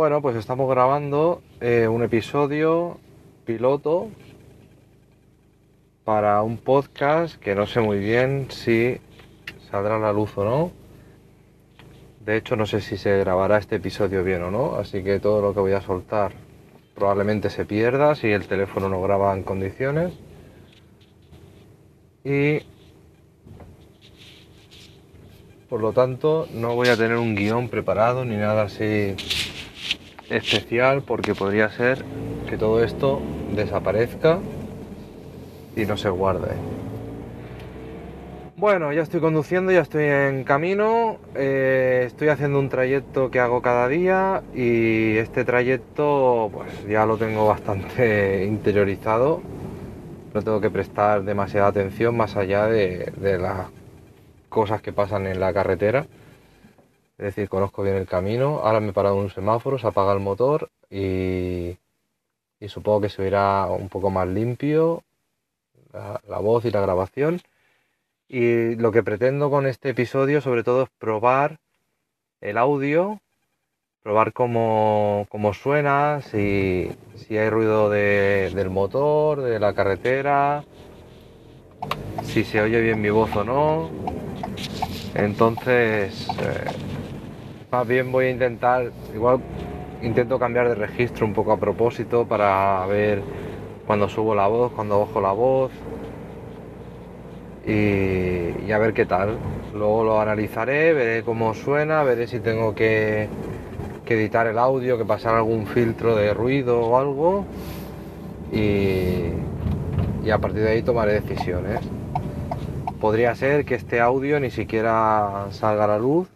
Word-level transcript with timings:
Bueno, 0.00 0.22
pues 0.22 0.34
estamos 0.34 0.66
grabando 0.70 1.42
eh, 1.60 1.86
un 1.86 2.02
episodio 2.02 2.96
piloto 3.44 4.08
para 6.04 6.40
un 6.40 6.56
podcast 6.56 7.38
que 7.38 7.54
no 7.54 7.66
sé 7.66 7.80
muy 7.80 7.98
bien 7.98 8.46
si 8.48 8.98
saldrá 9.70 9.96
a 9.96 9.98
la 9.98 10.14
luz 10.14 10.38
o 10.38 10.44
no. 10.44 10.72
De 12.24 12.38
hecho, 12.38 12.56
no 12.56 12.64
sé 12.64 12.80
si 12.80 12.96
se 12.96 13.18
grabará 13.18 13.58
este 13.58 13.76
episodio 13.76 14.24
bien 14.24 14.42
o 14.42 14.50
no, 14.50 14.76
así 14.76 15.04
que 15.04 15.20
todo 15.20 15.42
lo 15.42 15.52
que 15.52 15.60
voy 15.60 15.72
a 15.72 15.82
soltar 15.82 16.32
probablemente 16.94 17.50
se 17.50 17.66
pierda 17.66 18.14
si 18.14 18.28
el 18.28 18.46
teléfono 18.46 18.88
no 18.88 19.02
graba 19.02 19.36
en 19.36 19.42
condiciones. 19.42 20.14
Y 22.24 22.62
por 25.68 25.82
lo 25.82 25.92
tanto 25.92 26.48
no 26.54 26.74
voy 26.74 26.88
a 26.88 26.96
tener 26.96 27.18
un 27.18 27.34
guion 27.34 27.68
preparado 27.68 28.24
ni 28.24 28.36
nada 28.36 28.62
así 28.62 29.14
especial 30.30 31.02
porque 31.02 31.34
podría 31.34 31.68
ser 31.70 32.04
que 32.48 32.56
todo 32.56 32.82
esto 32.82 33.20
desaparezca 33.54 34.38
y 35.76 35.84
no 35.84 35.96
se 35.96 36.08
guarde. 36.10 36.48
Bueno, 38.56 38.92
ya 38.92 39.00
estoy 39.00 39.20
conduciendo, 39.20 39.72
ya 39.72 39.80
estoy 39.80 40.04
en 40.04 40.44
camino, 40.44 41.16
eh, 41.34 42.02
estoy 42.06 42.28
haciendo 42.28 42.58
un 42.58 42.68
trayecto 42.68 43.30
que 43.30 43.40
hago 43.40 43.62
cada 43.62 43.88
día 43.88 44.42
y 44.54 45.16
este 45.16 45.46
trayecto 45.46 46.50
pues 46.52 46.86
ya 46.86 47.06
lo 47.06 47.16
tengo 47.16 47.46
bastante 47.46 48.44
interiorizado, 48.48 49.40
no 50.34 50.42
tengo 50.42 50.60
que 50.60 50.68
prestar 50.68 51.24
demasiada 51.24 51.68
atención 51.68 52.14
más 52.16 52.36
allá 52.36 52.66
de, 52.66 53.10
de 53.16 53.38
las 53.38 53.68
cosas 54.50 54.82
que 54.82 54.92
pasan 54.92 55.26
en 55.26 55.40
la 55.40 55.54
carretera 55.54 56.04
es 57.20 57.26
decir, 57.26 57.50
conozco 57.50 57.82
bien 57.82 57.96
el 57.96 58.06
camino. 58.06 58.60
Ahora 58.64 58.80
me 58.80 58.88
he 58.88 58.92
parado 58.94 59.16
en 59.16 59.24
un 59.24 59.30
semáforo, 59.30 59.78
se 59.78 59.86
apaga 59.86 60.14
el 60.14 60.20
motor 60.20 60.70
y, 60.88 61.76
supongo 62.66 63.02
que 63.02 63.10
se 63.10 63.20
oirá 63.20 63.66
un 63.66 63.90
poco 63.90 64.08
más 64.08 64.26
limpio 64.26 65.02
la, 65.92 66.38
voz 66.38 66.64
y 66.64 66.70
la 66.70 66.80
grabación. 66.80 67.42
Y 68.26 68.74
lo 68.76 68.90
que 68.90 69.02
pretendo 69.02 69.50
con 69.50 69.66
este 69.66 69.90
episodio 69.90 70.40
sobre 70.40 70.64
todo 70.64 70.84
es 70.84 70.88
probar 70.98 71.58
el 72.40 72.56
audio, 72.56 73.20
probar 74.02 74.32
cómo, 74.32 75.26
suena, 75.52 76.22
si, 76.22 76.90
hay 77.28 77.50
ruido 77.50 77.90
del 77.90 78.70
motor, 78.70 79.42
de 79.42 79.60
la 79.60 79.74
carretera, 79.74 80.64
si 82.22 82.44
se 82.44 82.62
oye 82.62 82.80
bien 82.80 83.02
mi 83.02 83.10
voz 83.10 83.36
o 83.36 83.44
no. 83.44 83.90
Entonces, 85.14 86.28
eh, 86.40 86.99
más 87.70 87.86
bien 87.86 88.10
voy 88.10 88.26
a 88.26 88.30
intentar, 88.30 88.90
igual 89.14 89.40
intento 90.02 90.38
cambiar 90.38 90.68
de 90.68 90.74
registro 90.74 91.24
un 91.24 91.34
poco 91.34 91.52
a 91.52 91.56
propósito 91.56 92.26
para 92.26 92.84
ver 92.86 93.22
cuando 93.86 94.08
subo 94.08 94.34
la 94.34 94.48
voz, 94.48 94.72
cuando 94.72 95.00
bajo 95.00 95.20
la 95.20 95.32
voz 95.32 95.70
y, 97.66 98.70
a 98.72 98.78
ver 98.78 98.92
qué 98.92 99.06
tal. 99.06 99.36
Luego 99.74 100.04
lo 100.04 100.20
analizaré, 100.20 100.92
veré 100.92 101.22
cómo 101.22 101.54
suena, 101.54 102.02
veré 102.02 102.26
si 102.26 102.40
tengo 102.40 102.74
que, 102.74 103.28
editar 104.06 104.48
el 104.48 104.58
audio, 104.58 104.98
que 104.98 105.04
pasar 105.04 105.36
algún 105.36 105.68
filtro 105.68 106.16
de 106.16 106.34
ruido 106.34 106.80
o 106.80 106.98
algo 106.98 107.44
y 108.52 109.30
a 110.28 110.38
partir 110.38 110.62
de 110.62 110.70
ahí 110.70 110.82
tomaré 110.82 111.20
decisiones. 111.20 111.78
Podría 113.00 113.36
ser 113.36 113.64
que 113.64 113.76
este 113.76 114.00
audio 114.00 114.40
ni 114.40 114.50
siquiera 114.50 115.46
salga 115.52 115.84
a 115.84 115.86
la 115.86 115.98
luz 116.00 116.28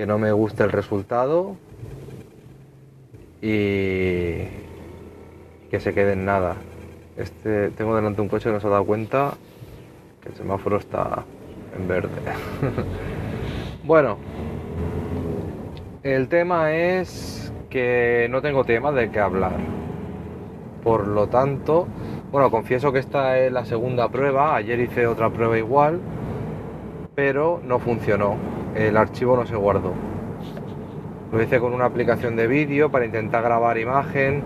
que 0.00 0.06
no 0.06 0.16
me 0.16 0.32
guste 0.32 0.62
el 0.62 0.72
resultado 0.72 1.56
y 3.42 4.46
que 5.70 5.78
se 5.78 5.92
quede 5.92 6.14
en 6.14 6.24
nada. 6.24 6.56
Este, 7.18 7.68
tengo 7.72 7.94
delante 7.94 8.22
un 8.22 8.28
coche 8.30 8.48
que 8.48 8.54
no 8.54 8.60
se 8.60 8.66
ha 8.66 8.70
dado 8.70 8.86
cuenta 8.86 9.34
que 10.22 10.30
el 10.30 10.34
semáforo 10.36 10.78
está 10.78 11.24
en 11.76 11.86
verde. 11.86 12.08
bueno, 13.84 14.16
el 16.02 16.28
tema 16.28 16.72
es 16.72 17.52
que 17.68 18.26
no 18.30 18.40
tengo 18.40 18.64
tema 18.64 18.92
de 18.92 19.10
qué 19.10 19.20
hablar. 19.20 19.58
Por 20.82 21.08
lo 21.08 21.26
tanto, 21.26 21.88
bueno, 22.32 22.50
confieso 22.50 22.90
que 22.90 23.00
esta 23.00 23.38
es 23.38 23.52
la 23.52 23.66
segunda 23.66 24.08
prueba. 24.08 24.56
Ayer 24.56 24.80
hice 24.80 25.06
otra 25.06 25.28
prueba 25.28 25.58
igual, 25.58 26.00
pero 27.14 27.60
no 27.66 27.78
funcionó 27.80 28.59
el 28.74 28.96
archivo 28.96 29.36
no 29.36 29.46
se 29.46 29.56
guardó. 29.56 29.92
Lo 31.32 31.42
hice 31.42 31.60
con 31.60 31.72
una 31.72 31.84
aplicación 31.84 32.36
de 32.36 32.46
vídeo 32.46 32.90
para 32.90 33.04
intentar 33.04 33.42
grabar 33.42 33.78
imagen 33.78 34.42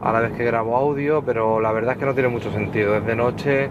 a 0.00 0.12
la 0.12 0.20
vez 0.20 0.32
que 0.32 0.44
grabo 0.44 0.76
audio, 0.76 1.22
pero 1.24 1.60
la 1.60 1.72
verdad 1.72 1.92
es 1.92 1.98
que 1.98 2.06
no 2.06 2.14
tiene 2.14 2.28
mucho 2.28 2.52
sentido. 2.52 2.96
Es 2.96 3.04
de 3.04 3.16
noche 3.16 3.70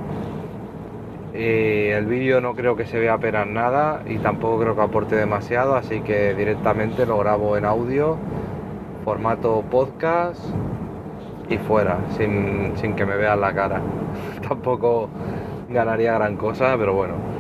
y 1.33 1.89
el 1.89 2.05
vídeo 2.05 2.41
no 2.41 2.53
creo 2.53 2.75
que 2.75 2.85
se 2.85 2.99
vea 2.99 3.13
apenas 3.13 3.47
nada 3.47 4.03
y 4.05 4.17
tampoco 4.17 4.59
creo 4.59 4.75
que 4.75 4.81
aporte 4.81 5.15
demasiado, 5.15 5.75
así 5.75 6.01
que 6.01 6.35
directamente 6.35 7.05
lo 7.05 7.17
grabo 7.17 7.57
en 7.57 7.65
audio, 7.65 8.17
formato 9.03 9.63
podcast 9.69 10.43
y 11.49 11.57
fuera, 11.57 11.97
sin, 12.17 12.73
sin 12.77 12.95
que 12.95 13.05
me 13.05 13.15
vean 13.15 13.41
la 13.41 13.53
cara. 13.53 13.81
tampoco 14.47 15.09
ganaría 15.69 16.13
gran 16.13 16.37
cosa, 16.37 16.75
pero 16.77 16.93
bueno. 16.93 17.32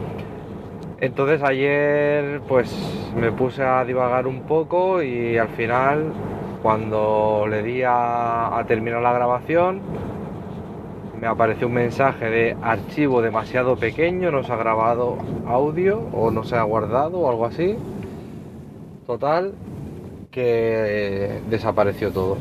Entonces 1.03 1.43
ayer 1.43 2.39
pues 2.47 2.73
me 3.19 3.33
puse 3.33 3.61
a 3.61 3.83
divagar 3.83 4.25
un 4.25 4.43
poco 4.43 5.03
y 5.03 5.37
al 5.37 5.49
final 5.49 6.13
cuando 6.61 7.45
le 7.49 7.61
di 7.61 7.81
a, 7.85 8.63
terminar 8.69 9.01
la 9.01 9.11
grabación 9.11 9.81
me 11.19 11.27
apareció 11.27 11.67
un 11.67 11.73
mensaje 11.73 12.29
de 12.29 12.57
archivo 12.61 13.21
demasiado 13.21 13.75
pequeño, 13.75 14.31
no 14.31 14.43
se 14.43 14.53
ha 14.53 14.55
grabado 14.55 15.17
audio 15.45 15.99
o 16.13 16.31
no 16.31 16.45
se 16.45 16.55
ha 16.55 16.63
guardado 16.63 17.19
o 17.19 17.29
algo 17.29 17.47
así. 17.47 17.75
Total 19.05 19.55
que 20.31 21.41
desapareció 21.49 22.13
todo. 22.13 22.37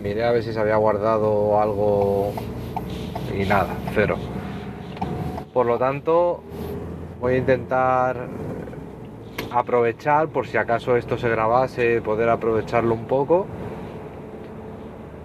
Miré 0.00 0.24
a 0.24 0.30
ver 0.30 0.44
si 0.44 0.52
se 0.52 0.60
había 0.60 0.76
guardado 0.76 1.60
algo 1.60 2.30
y 3.36 3.44
nada, 3.44 3.74
cero. 3.92 4.18
Por 5.52 5.66
lo 5.66 5.78
tanto, 5.78 6.44
voy 7.20 7.34
a 7.34 7.36
intentar 7.38 8.28
aprovechar, 9.50 10.28
por 10.28 10.46
si 10.46 10.56
acaso 10.56 10.96
esto 10.96 11.18
se 11.18 11.28
grabase, 11.28 12.00
poder 12.00 12.28
aprovecharlo 12.28 12.94
un 12.94 13.06
poco. 13.06 13.46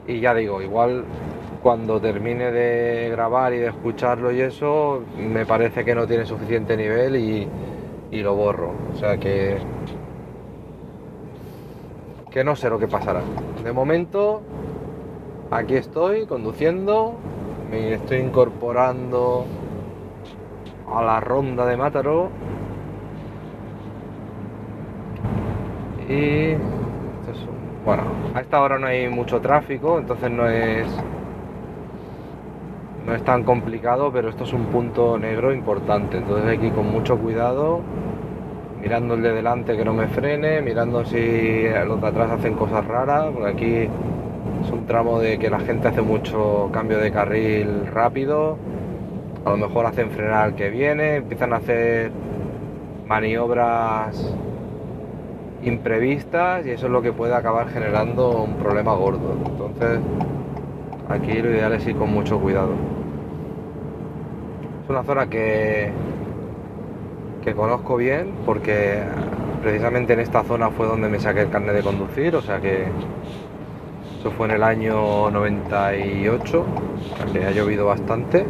Y 0.07 0.19
ya 0.19 0.33
digo, 0.33 0.61
igual 0.61 1.05
cuando 1.61 2.01
termine 2.01 2.51
de 2.51 3.09
grabar 3.09 3.53
y 3.53 3.57
de 3.57 3.67
escucharlo 3.67 4.31
y 4.31 4.41
eso, 4.41 5.03
me 5.17 5.45
parece 5.45 5.85
que 5.85 5.95
no 5.95 6.05
tiene 6.05 6.25
suficiente 6.25 6.75
nivel 6.75 7.15
y, 7.15 7.47
lo 8.21 8.35
borro. 8.35 8.73
O 8.93 8.95
sea 8.95 9.17
que. 9.17 9.57
que 12.29 12.43
no 12.43 12.55
sé 12.55 12.69
lo 12.69 12.77
que 12.77 12.87
pasará. 12.87 13.21
De 13.63 13.71
momento, 13.71 14.41
aquí 15.49 15.75
estoy 15.75 16.27
conduciendo, 16.27 17.15
me 17.71 17.93
estoy 17.95 18.19
incorporando 18.19 19.45
a 20.93 21.01
la 21.03 21.19
ronda 21.19 21.65
de 21.65 21.77
Mátaro. 21.77 22.29
Y 26.09 26.55
bueno, 27.85 28.03
a 28.33 28.41
esta 28.41 28.61
hora 28.61 28.77
no 28.77 28.87
hay 28.87 29.09
mucho 29.09 29.41
tráfico, 29.41 29.97
entonces 29.97 30.31
no 30.31 30.47
es 30.47 30.87
no 33.05 33.13
es 33.13 33.23
tan 33.23 33.43
complicado, 33.43 34.11
pero 34.13 34.29
esto 34.29 34.45
es 34.45 34.53
un 34.53 34.65
punto 34.67 35.17
negro 35.17 35.53
importante, 35.53 36.17
entonces 36.17 36.47
hay 36.47 36.57
que 36.57 36.67
ir 36.67 36.73
con 36.73 36.89
mucho 36.89 37.17
cuidado, 37.17 37.81
mirando 38.81 39.15
el 39.15 39.21
de 39.21 39.33
delante 39.33 39.75
que 39.75 39.83
no 39.83 39.93
me 39.93 40.07
frene, 40.07 40.61
mirando 40.61 41.03
si 41.03 41.63
los 41.85 41.99
de 41.99 42.07
atrás 42.07 42.31
hacen 42.31 42.53
cosas 42.55 42.85
raras, 42.85 43.25
porque 43.33 43.49
aquí 43.49 43.89
es 44.63 44.71
un 44.71 44.85
tramo 44.85 45.19
de 45.19 45.37
que 45.37 45.49
la 45.49 45.59
gente 45.59 45.89
hace 45.89 46.01
mucho 46.01 46.69
cambio 46.71 46.97
de 46.99 47.11
carril 47.11 47.87
rápido 47.87 48.57
a 49.45 49.49
lo 49.49 49.57
mejor 49.57 49.85
hacen 49.85 50.09
frenar 50.11 50.45
al 50.45 50.55
que 50.55 50.69
viene, 50.69 51.17
empiezan 51.17 51.53
a 51.53 51.57
hacer 51.57 52.11
maniobras 53.07 54.33
imprevistas 55.63 56.65
y 56.65 56.71
eso 56.71 56.85
es 56.85 56.91
lo 56.91 57.01
que 57.01 57.11
puede 57.11 57.35
acabar 57.35 57.69
generando 57.69 58.43
un 58.43 58.55
problema 58.55 58.93
gordo. 58.93 59.37
Entonces, 59.45 59.99
aquí 61.09 61.41
lo 61.41 61.49
ideal 61.49 61.73
es 61.73 61.85
ir 61.85 61.95
con 61.95 62.11
mucho 62.11 62.39
cuidado. 62.39 62.71
Es 64.83 64.89
una 64.89 65.03
zona 65.03 65.29
que, 65.29 65.91
que 67.43 67.53
conozco 67.53 67.97
bien 67.97 68.31
porque 68.45 68.99
precisamente 69.61 70.13
en 70.13 70.19
esta 70.19 70.43
zona 70.43 70.69
fue 70.69 70.87
donde 70.87 71.09
me 71.09 71.19
saqué 71.19 71.41
el 71.41 71.49
carnet 71.49 71.75
de 71.75 71.81
conducir, 71.81 72.35
o 72.35 72.41
sea 72.41 72.59
que 72.59 72.85
eso 74.19 74.31
fue 74.31 74.47
en 74.47 74.55
el 74.55 74.63
año 74.63 75.29
98, 75.31 76.65
que 77.33 77.45
ha 77.45 77.51
llovido 77.51 77.85
bastante 77.85 78.45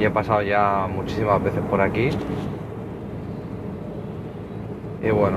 y 0.00 0.04
he 0.06 0.10
pasado 0.10 0.40
ya 0.40 0.88
muchísimas 0.90 1.42
veces 1.44 1.60
por 1.68 1.82
aquí. 1.82 2.08
Y 5.02 5.10
bueno. 5.10 5.36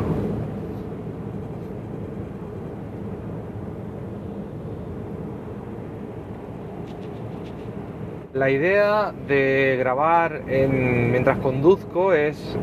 La 8.32 8.50
idea 8.50 9.12
de 9.28 9.76
grabar 9.78 10.44
en, 10.48 11.12
mientras 11.12 11.38
conduzco 11.40 12.14
es 12.14 12.58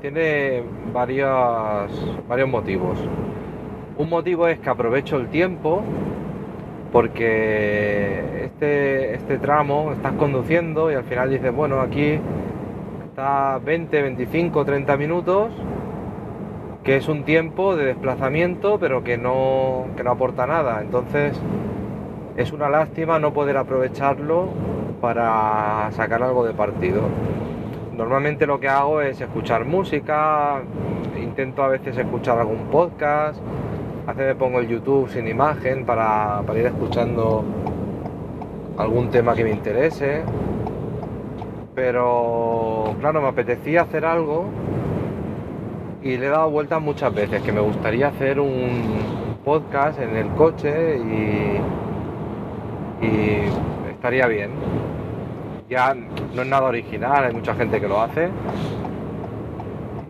tiene 0.00 0.64
varios, 0.92 2.28
varios 2.28 2.48
motivos. 2.48 2.98
Un 3.96 4.10
motivo 4.10 4.48
es 4.48 4.58
que 4.58 4.68
aprovecho 4.68 5.16
el 5.16 5.28
tiempo 5.28 5.84
porque 6.94 8.44
este, 8.44 9.16
este 9.16 9.38
tramo 9.38 9.90
estás 9.90 10.12
conduciendo 10.12 10.92
y 10.92 10.94
al 10.94 11.02
final 11.02 11.28
dices, 11.28 11.52
bueno, 11.52 11.80
aquí 11.80 12.20
está 13.04 13.58
20, 13.58 14.00
25, 14.00 14.64
30 14.64 14.96
minutos, 14.96 15.52
que 16.84 16.94
es 16.94 17.08
un 17.08 17.24
tiempo 17.24 17.74
de 17.74 17.86
desplazamiento 17.86 18.78
pero 18.78 19.02
que 19.02 19.18
no, 19.18 19.86
que 19.96 20.04
no 20.04 20.12
aporta 20.12 20.46
nada. 20.46 20.82
Entonces 20.82 21.36
es 22.36 22.52
una 22.52 22.68
lástima 22.68 23.18
no 23.18 23.32
poder 23.32 23.56
aprovecharlo 23.56 24.50
para 25.00 25.90
sacar 25.90 26.22
algo 26.22 26.46
de 26.46 26.54
partido. 26.54 27.02
Normalmente 27.92 28.46
lo 28.46 28.60
que 28.60 28.68
hago 28.68 29.00
es 29.00 29.20
escuchar 29.20 29.64
música, 29.64 30.62
intento 31.20 31.64
a 31.64 31.68
veces 31.70 31.98
escuchar 31.98 32.38
algún 32.38 32.68
podcast, 32.70 33.40
a 34.06 34.12
veces 34.12 34.26
me 34.26 34.34
pongo 34.34 34.60
el 34.60 34.68
YouTube 34.68 35.08
sin 35.10 35.26
imagen 35.28 35.84
para, 35.86 36.42
ir 36.54 36.66
escuchando 36.66 37.44
algún 38.76 39.10
tema 39.10 39.34
que 39.34 39.44
me 39.44 39.50
interese. 39.50 40.22
Pero 41.74 42.94
claro, 43.00 43.20
me 43.20 43.28
apetecía 43.28 43.82
hacer 43.82 44.04
algo 44.04 44.46
y 46.02 46.16
le 46.16 46.26
he 46.26 46.30
dado 46.30 46.50
vueltas 46.50 46.80
muchas 46.80 47.14
veces, 47.14 47.42
que 47.42 47.52
me 47.52 47.60
gustaría 47.60 48.08
hacer 48.08 48.38
un 48.38 49.36
podcast 49.44 50.00
en 50.00 50.16
el 50.16 50.28
coche 50.30 50.98
y, 50.98 51.58
y 53.04 53.40
estaría 53.90 54.26
bien 54.26 54.50
ya 55.68 55.94
no 55.94 56.42
es 56.42 56.48
nada 56.48 56.66
original, 56.68 57.24
hay 57.24 57.34
mucha 57.34 57.54
gente 57.54 57.80
que 57.80 57.88
lo 57.88 58.00
hace. 58.00 58.28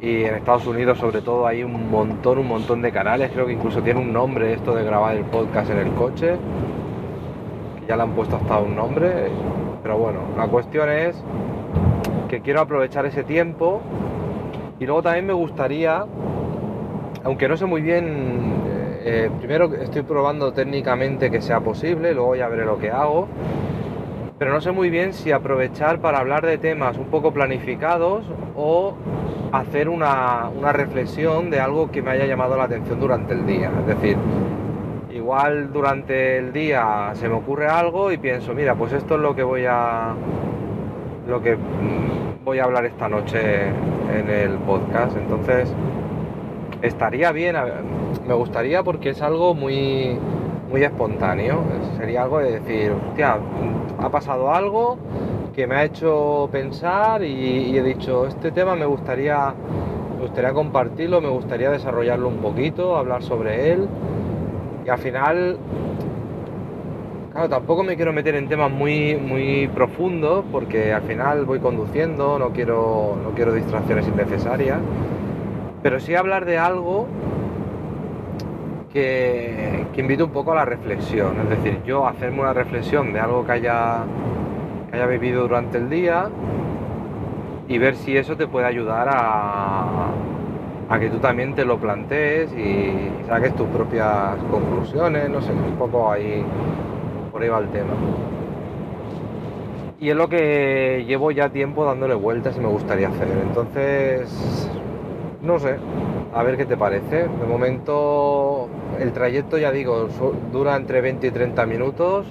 Y 0.05 0.25
en 0.27 0.35
Estados 0.35 0.67
Unidos 0.67 0.99
sobre 0.99 1.23
todo 1.23 1.47
hay 1.47 1.65
un 1.65 1.91
montón, 1.91 2.37
un 2.37 2.47
montón 2.47 2.83
de 2.83 2.93
canales, 2.93 3.31
creo 3.33 3.47
que 3.47 3.55
incluso 3.55 3.81
tiene 3.81 4.01
un 4.01 4.12
nombre 4.12 4.53
esto 4.53 4.75
de 4.75 4.85
grabar 4.85 5.17
el 5.17 5.25
podcast 5.25 5.71
en 5.71 5.79
el 5.79 5.93
coche, 5.93 6.37
ya 7.89 7.97
le 7.97 8.03
han 8.03 8.11
puesto 8.11 8.37
hasta 8.37 8.59
un 8.59 8.77
nombre. 8.77 9.31
Pero 9.83 9.97
bueno, 9.97 10.19
la 10.37 10.47
cuestión 10.47 10.91
es 10.91 11.17
que 12.29 12.43
quiero 12.43 12.61
aprovechar 12.61 13.06
ese 13.06 13.25
tiempo. 13.25 13.81
Y 14.79 14.85
luego 14.85 15.01
también 15.01 15.25
me 15.25 15.33
gustaría, 15.33 16.05
aunque 17.25 17.49
no 17.49 17.57
sé 17.57 17.65
muy 17.65 17.81
bien, 17.81 18.53
eh, 19.05 19.31
primero 19.39 19.73
estoy 19.73 20.03
probando 20.03 20.53
técnicamente 20.53 21.31
que 21.31 21.41
sea 21.41 21.61
posible, 21.61 22.12
luego 22.12 22.37
ya 22.37 22.49
veré 22.49 22.67
lo 22.67 22.79
que 22.79 22.91
hago 22.91 23.27
pero 24.39 24.53
no 24.53 24.61
sé 24.61 24.73
muy 24.73 24.91
bien 24.91 25.13
si 25.13 25.31
aprovechar 25.33 26.01
para 26.01 26.19
hablar 26.19 26.45
de 26.45 26.59
temas 26.59 26.99
un 26.99 27.07
poco 27.07 27.33
planificados 27.33 28.25
o 28.57 28.95
hacer 29.53 29.89
una, 29.89 30.51
reflexión 30.73 31.51
de 31.51 31.61
algo 31.61 31.91
que 31.91 32.03
me 32.03 32.11
haya 32.11 32.27
llamado 32.27 32.57
la 32.57 32.65
atención 32.65 32.99
durante 32.99 33.35
el 33.35 33.47
día. 33.47 33.71
Es 33.81 33.87
decir, 33.87 34.17
igual 35.13 35.73
durante 35.73 36.39
el 36.39 36.53
día 36.53 37.13
se 37.15 37.29
me 37.29 37.35
ocurre 37.35 37.69
algo 37.69 38.11
y 38.11 38.19
pienso, 38.19 38.55
mira, 38.55 38.75
pues 38.75 38.93
esto 38.93 39.15
es 39.15 39.21
lo 39.21 39.37
que 39.37 39.45
voy 39.45 39.67
a 39.69 40.15
lo 41.29 41.41
que 41.41 41.57
mm, 41.57 42.45
voy 42.45 42.59
a 42.59 42.65
hablar 42.65 42.85
esta 42.87 43.09
noche 43.09 43.69
en 43.69 44.29
el 44.29 44.55
podcast. 44.59 45.17
Entonces, 45.17 45.73
estaría 46.83 47.31
bien, 47.31 47.57
me 48.27 48.35
gustaría 48.35 48.83
porque 48.83 49.11
es 49.11 49.23
algo 49.23 49.55
muy 49.55 50.19
muy 50.75 50.82
espontáneo. 50.82 51.61
Sería 51.97 52.25
algo 52.25 52.41
de 52.41 52.59
decir, 52.59 52.93
ha 53.23 54.09
pasado 54.09 54.53
algo 54.53 54.99
que 55.55 55.69
me 55.69 55.76
ha 55.76 55.85
hecho 55.85 56.49
pensar 56.50 57.23
y, 57.23 57.79
he 57.79 57.82
dicho, 57.85 58.26
este 58.26 58.50
tema 58.50 58.75
me 58.75 58.85
gustaría, 58.85 59.55
gustaría 60.21 60.53
compartirlo, 60.53 61.21
me 61.21 61.29
gustaría 61.29 61.71
desarrollarlo 61.71 62.26
un 62.26 62.38
poquito, 62.38 62.97
hablar 62.97 63.23
sobre 63.23 63.71
él. 63.71 63.87
Y 64.85 64.88
al 64.88 64.99
final, 64.99 65.59
claro, 67.31 67.49
tampoco 67.49 67.85
me 67.85 67.94
quiero 67.94 68.12
meter 68.12 68.35
en 68.35 68.49
temas 68.49 68.73
muy, 68.73 69.15
muy 69.15 69.69
profundos 69.69 70.44
porque 70.50 70.93
al 70.93 71.03
final 71.03 71.44
voy 71.44 71.61
conduciendo, 71.61 72.37
no 72.37 72.50
quiero, 72.50 73.17
no 73.23 73.31
quiero 73.31 73.53
distracciones 73.53 74.09
innecesarias. 74.09 74.81
Pero 75.85 76.00
sí 76.00 76.17
hablar 76.17 76.47
de 76.47 76.59
algo 76.59 77.06
que, 78.94 79.87
invite 79.96 80.23
un 80.23 80.31
poco 80.31 80.52
a 80.52 80.55
la 80.55 80.64
reflexión, 80.64 81.37
es 81.41 81.50
decir, 81.50 81.82
yo 81.85 82.06
hacerme 82.06 82.41
una 82.41 82.52
reflexión 82.52 83.12
de 83.12 83.19
algo 83.19 83.44
que 83.44 83.52
haya, 83.52 84.05
que 84.88 84.96
haya 84.96 85.06
vivido 85.06 85.43
durante 85.43 85.79
el 85.79 85.91
día 85.91 86.29
y 87.67 87.79
ver 87.79 87.96
si 87.96 88.17
eso 88.17 88.37
te 88.37 88.46
puede 88.46 88.67
ayudar 88.67 89.08
a, 89.11 90.11
a 90.88 90.99
que 91.00 91.11
tú 91.11 91.19
también 91.19 91.55
te 91.55 91.64
lo 91.64 91.79
plantees 91.79 92.52
y 92.52 93.26
saques 93.26 93.55
tus 93.56 93.67
propias 93.69 94.37
conclusiones, 94.50 95.29
no 95.29 95.40
sé, 95.43 95.52
un 95.52 95.76
poco 95.76 96.12
ahí, 96.12 96.44
por 97.32 97.43
ahí 97.43 97.49
va 97.49 97.58
el 97.58 97.69
tema. 97.70 97.94
Y 99.99 100.11
es 100.11 100.17
lo 100.17 100.29
que 100.29 101.05
llevo 101.06 101.32
ya 101.32 101.49
tiempo 101.49 101.85
dándole 101.85 102.14
vueltas 102.14 102.56
y 102.56 102.61
me 102.61 102.69
gustaría 102.69 103.08
hacer. 103.08 103.26
Entonces, 103.43 104.70
no 105.44 105.58
sé, 105.58 105.76
a 106.35 106.43
ver 106.43 106.56
qué 106.56 106.64
te 106.64 106.76
parece. 106.76 107.29
De 107.29 107.46
momento 107.46 108.69
el 108.99 109.12
trayecto, 109.12 109.58
ya 109.58 109.70
digo, 109.70 110.08
dura 110.52 110.76
entre 110.76 111.00
20 111.00 111.26
y 111.26 111.31
30 111.31 111.67
minutos, 111.67 112.26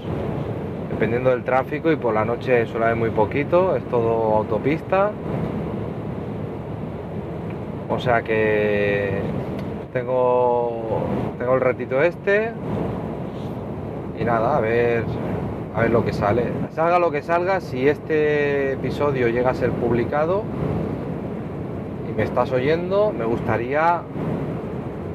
dependiendo 0.90 1.30
del 1.30 1.44
tráfico 1.44 1.92
y 1.92 1.96
por 1.96 2.14
la 2.14 2.26
noche 2.26 2.66
suele 2.66 2.86
haber 2.86 2.98
muy 2.98 3.12
poquito, 3.12 3.76
es 3.76 3.84
todo 3.86 4.38
autopista. 4.38 5.12
O 7.90 8.00
sea 8.00 8.24
que 8.24 9.22
tengo, 9.92 11.04
tengo 11.38 11.54
el 11.54 11.62
ratito 11.62 12.02
este 12.02 12.52
y 14.20 14.24
nada, 14.24 14.58
a 14.58 14.62
ver, 14.62 15.04
a 15.76 15.82
ver 15.82 15.92
lo 15.92 16.04
que 16.04 16.14
sale. 16.14 16.46
Salga 16.72 16.98
lo 16.98 17.12
que 17.12 17.22
salga, 17.22 17.62
si 17.62 17.88
este 17.88 18.74
episodio 18.74 19.28
llega 19.28 19.52
a 19.52 19.54
ser 19.54 19.72
publicado, 19.72 20.44
me 22.16 22.24
estás 22.24 22.52
oyendo, 22.52 23.12
me 23.12 23.26
gustaría 23.26 24.02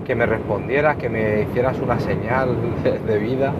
que 0.04 0.14
me 0.14 0.26
respondieras, 0.26 0.96
que 0.96 1.08
me 1.08 1.42
hicieras 1.42 1.78
una 1.80 2.00
señal 2.00 2.56
de, 2.82 3.18
vida, 3.18 3.52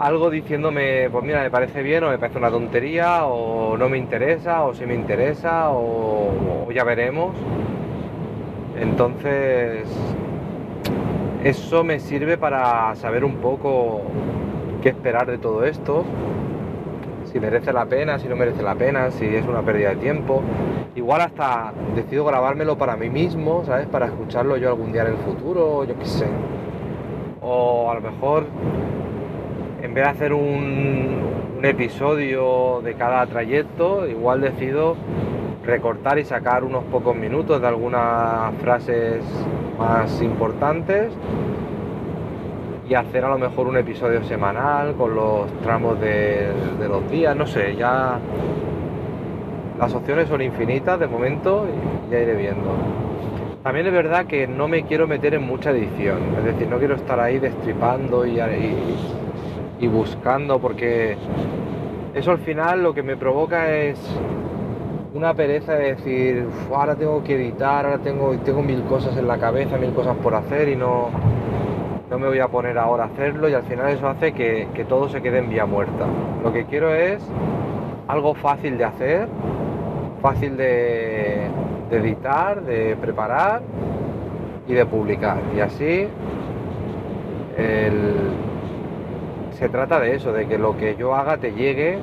algo 0.00 0.30
diciéndome, 0.30 1.08
pues 1.10 1.24
mira, 1.24 1.42
me 1.42 1.50
parece 1.50 1.82
bien 1.82 2.04
o 2.04 2.10
me 2.10 2.18
parece 2.18 2.38
una 2.38 2.50
tontería 2.50 3.24
o 3.24 3.76
no 3.76 3.88
me 3.88 3.98
interesa 3.98 4.64
o 4.64 4.74
si 4.74 4.84
me 4.84 4.94
interesa 4.94 5.70
o 5.70 6.68
ya 6.74 6.84
veremos. 6.84 7.36
Entonces, 8.80 9.88
eso 11.44 11.84
me 11.84 12.00
sirve 12.00 12.36
para 12.36 12.94
saber 12.96 13.24
un 13.24 13.36
poco 13.36 14.02
qué 14.82 14.90
esperar 14.90 15.26
de 15.26 15.38
todo 15.38 15.64
esto 15.64 16.04
si 17.38 17.40
merece 17.40 17.72
la 17.72 17.86
pena, 17.86 18.18
si 18.18 18.26
no 18.26 18.34
merece 18.34 18.62
la 18.62 18.74
pena, 18.74 19.12
si 19.12 19.24
es 19.24 19.46
una 19.46 19.62
pérdida 19.62 19.90
de 19.90 19.96
tiempo. 19.96 20.42
Igual 20.96 21.20
hasta 21.20 21.72
decido 21.94 22.24
grabármelo 22.24 22.76
para 22.76 22.96
mí 22.96 23.08
mismo, 23.08 23.62
¿sabes? 23.64 23.86
Para 23.86 24.06
escucharlo 24.06 24.56
yo 24.56 24.68
algún 24.68 24.92
día 24.92 25.02
en 25.02 25.12
el 25.12 25.18
futuro, 25.18 25.84
yo 25.84 25.96
qué 25.96 26.04
sé. 26.04 26.26
O 27.40 27.90
a 27.90 27.94
lo 27.94 28.00
mejor, 28.00 28.44
en 29.82 29.94
vez 29.94 30.04
de 30.04 30.10
hacer 30.10 30.32
un, 30.32 31.20
un 31.58 31.64
episodio 31.64 32.80
de 32.82 32.94
cada 32.94 33.24
trayecto, 33.26 34.08
igual 34.08 34.40
decido 34.40 34.96
recortar 35.64 36.18
y 36.18 36.24
sacar 36.24 36.64
unos 36.64 36.82
pocos 36.84 37.14
minutos 37.14 37.60
de 37.60 37.68
algunas 37.68 38.52
frases 38.56 39.22
más 39.78 40.20
importantes 40.22 41.12
y 42.88 42.94
hacer 42.94 43.24
a 43.24 43.28
lo 43.28 43.38
mejor 43.38 43.66
un 43.66 43.76
episodio 43.76 44.24
semanal 44.24 44.94
con 44.94 45.14
los 45.14 45.52
tramos 45.60 46.00
de, 46.00 46.48
los 46.88 47.10
días, 47.10 47.36
no 47.36 47.46
sé, 47.46 47.76
ya 47.76 48.18
las 49.78 49.94
opciones 49.94 50.28
son 50.28 50.40
infinitas 50.40 50.98
de 50.98 51.06
momento 51.06 51.66
y 51.68 52.10
ya 52.10 52.20
iré 52.20 52.34
viendo. 52.34 52.70
También 53.62 53.86
es 53.86 53.92
verdad 53.92 54.24
que 54.24 54.46
no 54.46 54.68
me 54.68 54.84
quiero 54.84 55.06
meter 55.06 55.34
en 55.34 55.42
mucha 55.42 55.70
edición, 55.70 56.18
es 56.38 56.44
decir, 56.44 56.66
no 56.68 56.78
quiero 56.78 56.94
estar 56.94 57.20
ahí 57.20 57.38
destripando 57.38 58.24
y, 58.24 58.40
y, 59.80 59.86
buscando 59.86 60.58
porque 60.58 61.16
eso 62.14 62.30
al 62.30 62.38
final 62.38 62.82
lo 62.82 62.94
que 62.94 63.02
me 63.02 63.16
provoca 63.16 63.70
es 63.74 63.98
una 65.12 65.34
pereza 65.34 65.74
de 65.74 65.94
decir, 65.94 66.46
ahora 66.72 66.94
tengo 66.94 67.22
que 67.22 67.34
editar, 67.34 67.84
ahora 67.84 67.98
tengo, 67.98 68.34
tengo 68.38 68.62
mil 68.62 68.82
cosas 68.84 69.16
en 69.18 69.26
la 69.28 69.36
cabeza, 69.36 69.76
mil 69.76 69.92
cosas 69.92 70.16
por 70.16 70.34
hacer 70.34 70.68
y 70.68 70.76
no, 70.76 71.10
no 72.10 72.18
me 72.18 72.26
voy 72.26 72.38
a 72.38 72.48
poner 72.48 72.78
ahora 72.78 73.04
a 73.04 73.06
hacerlo 73.08 73.48
y 73.48 73.54
al 73.54 73.64
final 73.64 73.90
eso 73.90 74.08
hace 74.08 74.32
que, 74.32 74.66
todo 74.88 75.08
se 75.08 75.20
quede 75.20 75.38
en 75.38 75.50
vía 75.50 75.66
muerta. 75.66 76.06
Lo 76.42 76.52
que 76.52 76.64
quiero 76.64 76.94
es 76.94 77.22
algo 78.06 78.34
fácil 78.34 78.78
de 78.78 78.84
hacer, 78.84 79.28
fácil 80.22 80.56
de, 80.56 81.46
editar, 81.90 82.62
de 82.62 82.96
preparar 82.96 83.62
y 84.66 84.74
de 84.74 84.86
publicar. 84.86 85.38
Y 85.54 85.60
así 85.60 86.08
se 89.50 89.68
trata 89.68 89.98
de 89.98 90.14
eso, 90.14 90.32
de 90.32 90.46
que 90.46 90.56
lo 90.56 90.76
que 90.76 90.94
yo 90.96 91.14
haga 91.14 91.36
te 91.38 91.52
llegue 91.52 91.98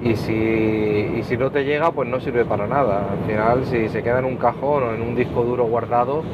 y 0.00 0.16
si, 0.16 0.32
y 0.32 1.22
si 1.24 1.36
no 1.36 1.50
te 1.50 1.64
llega 1.64 1.90
pues 1.92 2.08
no 2.08 2.20
sirve 2.20 2.44
para 2.44 2.66
nada. 2.66 3.06
Al 3.12 3.30
final 3.30 3.64
si 3.66 3.88
se 3.90 4.02
queda 4.02 4.18
en 4.18 4.24
un 4.24 4.36
cajón 4.36 4.82
o 4.82 4.92
en 4.92 5.02
un 5.02 5.14
disco 5.14 5.44
duro 5.44 5.64
guardado 5.66 6.24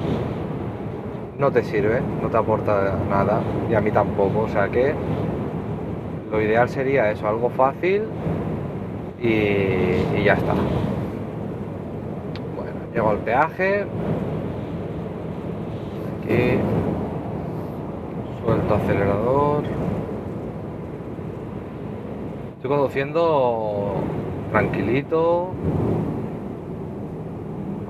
no 1.40 1.50
te 1.50 1.64
sirve, 1.64 2.02
no 2.22 2.28
te 2.28 2.36
aporta 2.36 2.96
nada 3.08 3.40
y 3.70 3.74
a 3.74 3.80
mí 3.80 3.90
tampoco. 3.90 4.40
O 4.40 4.48
sea 4.48 4.68
que 4.68 4.94
lo 6.30 6.40
ideal 6.40 6.68
sería 6.68 7.10
eso, 7.10 7.26
algo 7.26 7.48
fácil 7.48 8.02
y, 9.20 10.22
ya 10.22 10.34
está. 10.34 10.52
Bueno, 12.54 12.78
llego 12.92 13.10
al 13.10 13.18
peaje. 13.18 13.84
Aquí. 16.22 16.58
Suelto 18.44 18.74
acelerador. 18.74 19.64
Estoy 22.56 22.70
conduciendo 22.70 23.94
tranquilito. 24.52 25.52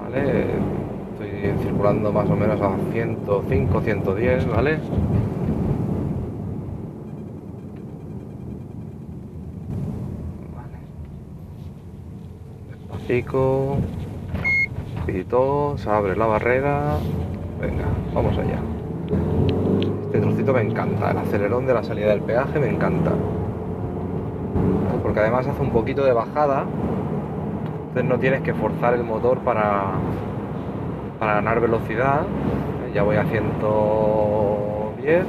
Vale. 0.00 0.69
Estoy 1.80 1.94
circulando 1.94 2.12
más 2.12 2.28
o 2.28 2.36
menos 2.36 2.60
a 2.60 2.76
105, 2.92 3.80
110, 3.80 4.48
¿vale? 4.50 4.78
Despacito. 12.70 13.76
Pito, 15.06 15.78
se 15.78 15.88
abre 15.88 16.16
la 16.16 16.26
barrera. 16.26 16.98
Venga, 17.58 17.86
vamos 18.12 18.36
allá. 18.36 18.58
Este 20.04 20.20
trocito 20.20 20.52
me 20.52 20.60
encanta, 20.60 21.12
el 21.12 21.16
acelerón 21.16 21.64
de 21.64 21.72
la 21.72 21.82
salida 21.82 22.08
del 22.08 22.20
peaje 22.20 22.58
me 22.58 22.68
encanta. 22.68 23.12
Porque 25.02 25.20
además 25.20 25.46
hace 25.46 25.62
un 25.62 25.70
poquito 25.70 26.04
de 26.04 26.12
bajada, 26.12 26.66
entonces 27.88 28.04
no 28.04 28.18
tienes 28.18 28.42
que 28.42 28.52
forzar 28.52 28.92
el 28.92 29.02
motor 29.02 29.38
para, 29.38 29.94
para 31.20 31.34
ganar 31.34 31.60
velocidad. 31.60 32.22
Ya 32.92 33.04
voy 33.04 33.14
a 33.16 33.24
110, 33.24 35.24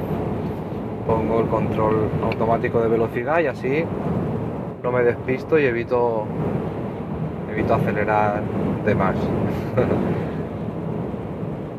pongo 1.06 1.40
el 1.40 1.46
control 1.46 2.08
automático 2.24 2.80
de 2.80 2.88
velocidad 2.88 3.38
y 3.40 3.46
así 3.46 3.84
no 4.82 4.90
me 4.90 5.04
despisto 5.04 5.58
y 5.58 5.66
evito, 5.66 6.24
evito 7.52 7.74
acelerar 7.74 8.42
de 8.84 8.94
más. 8.96 9.14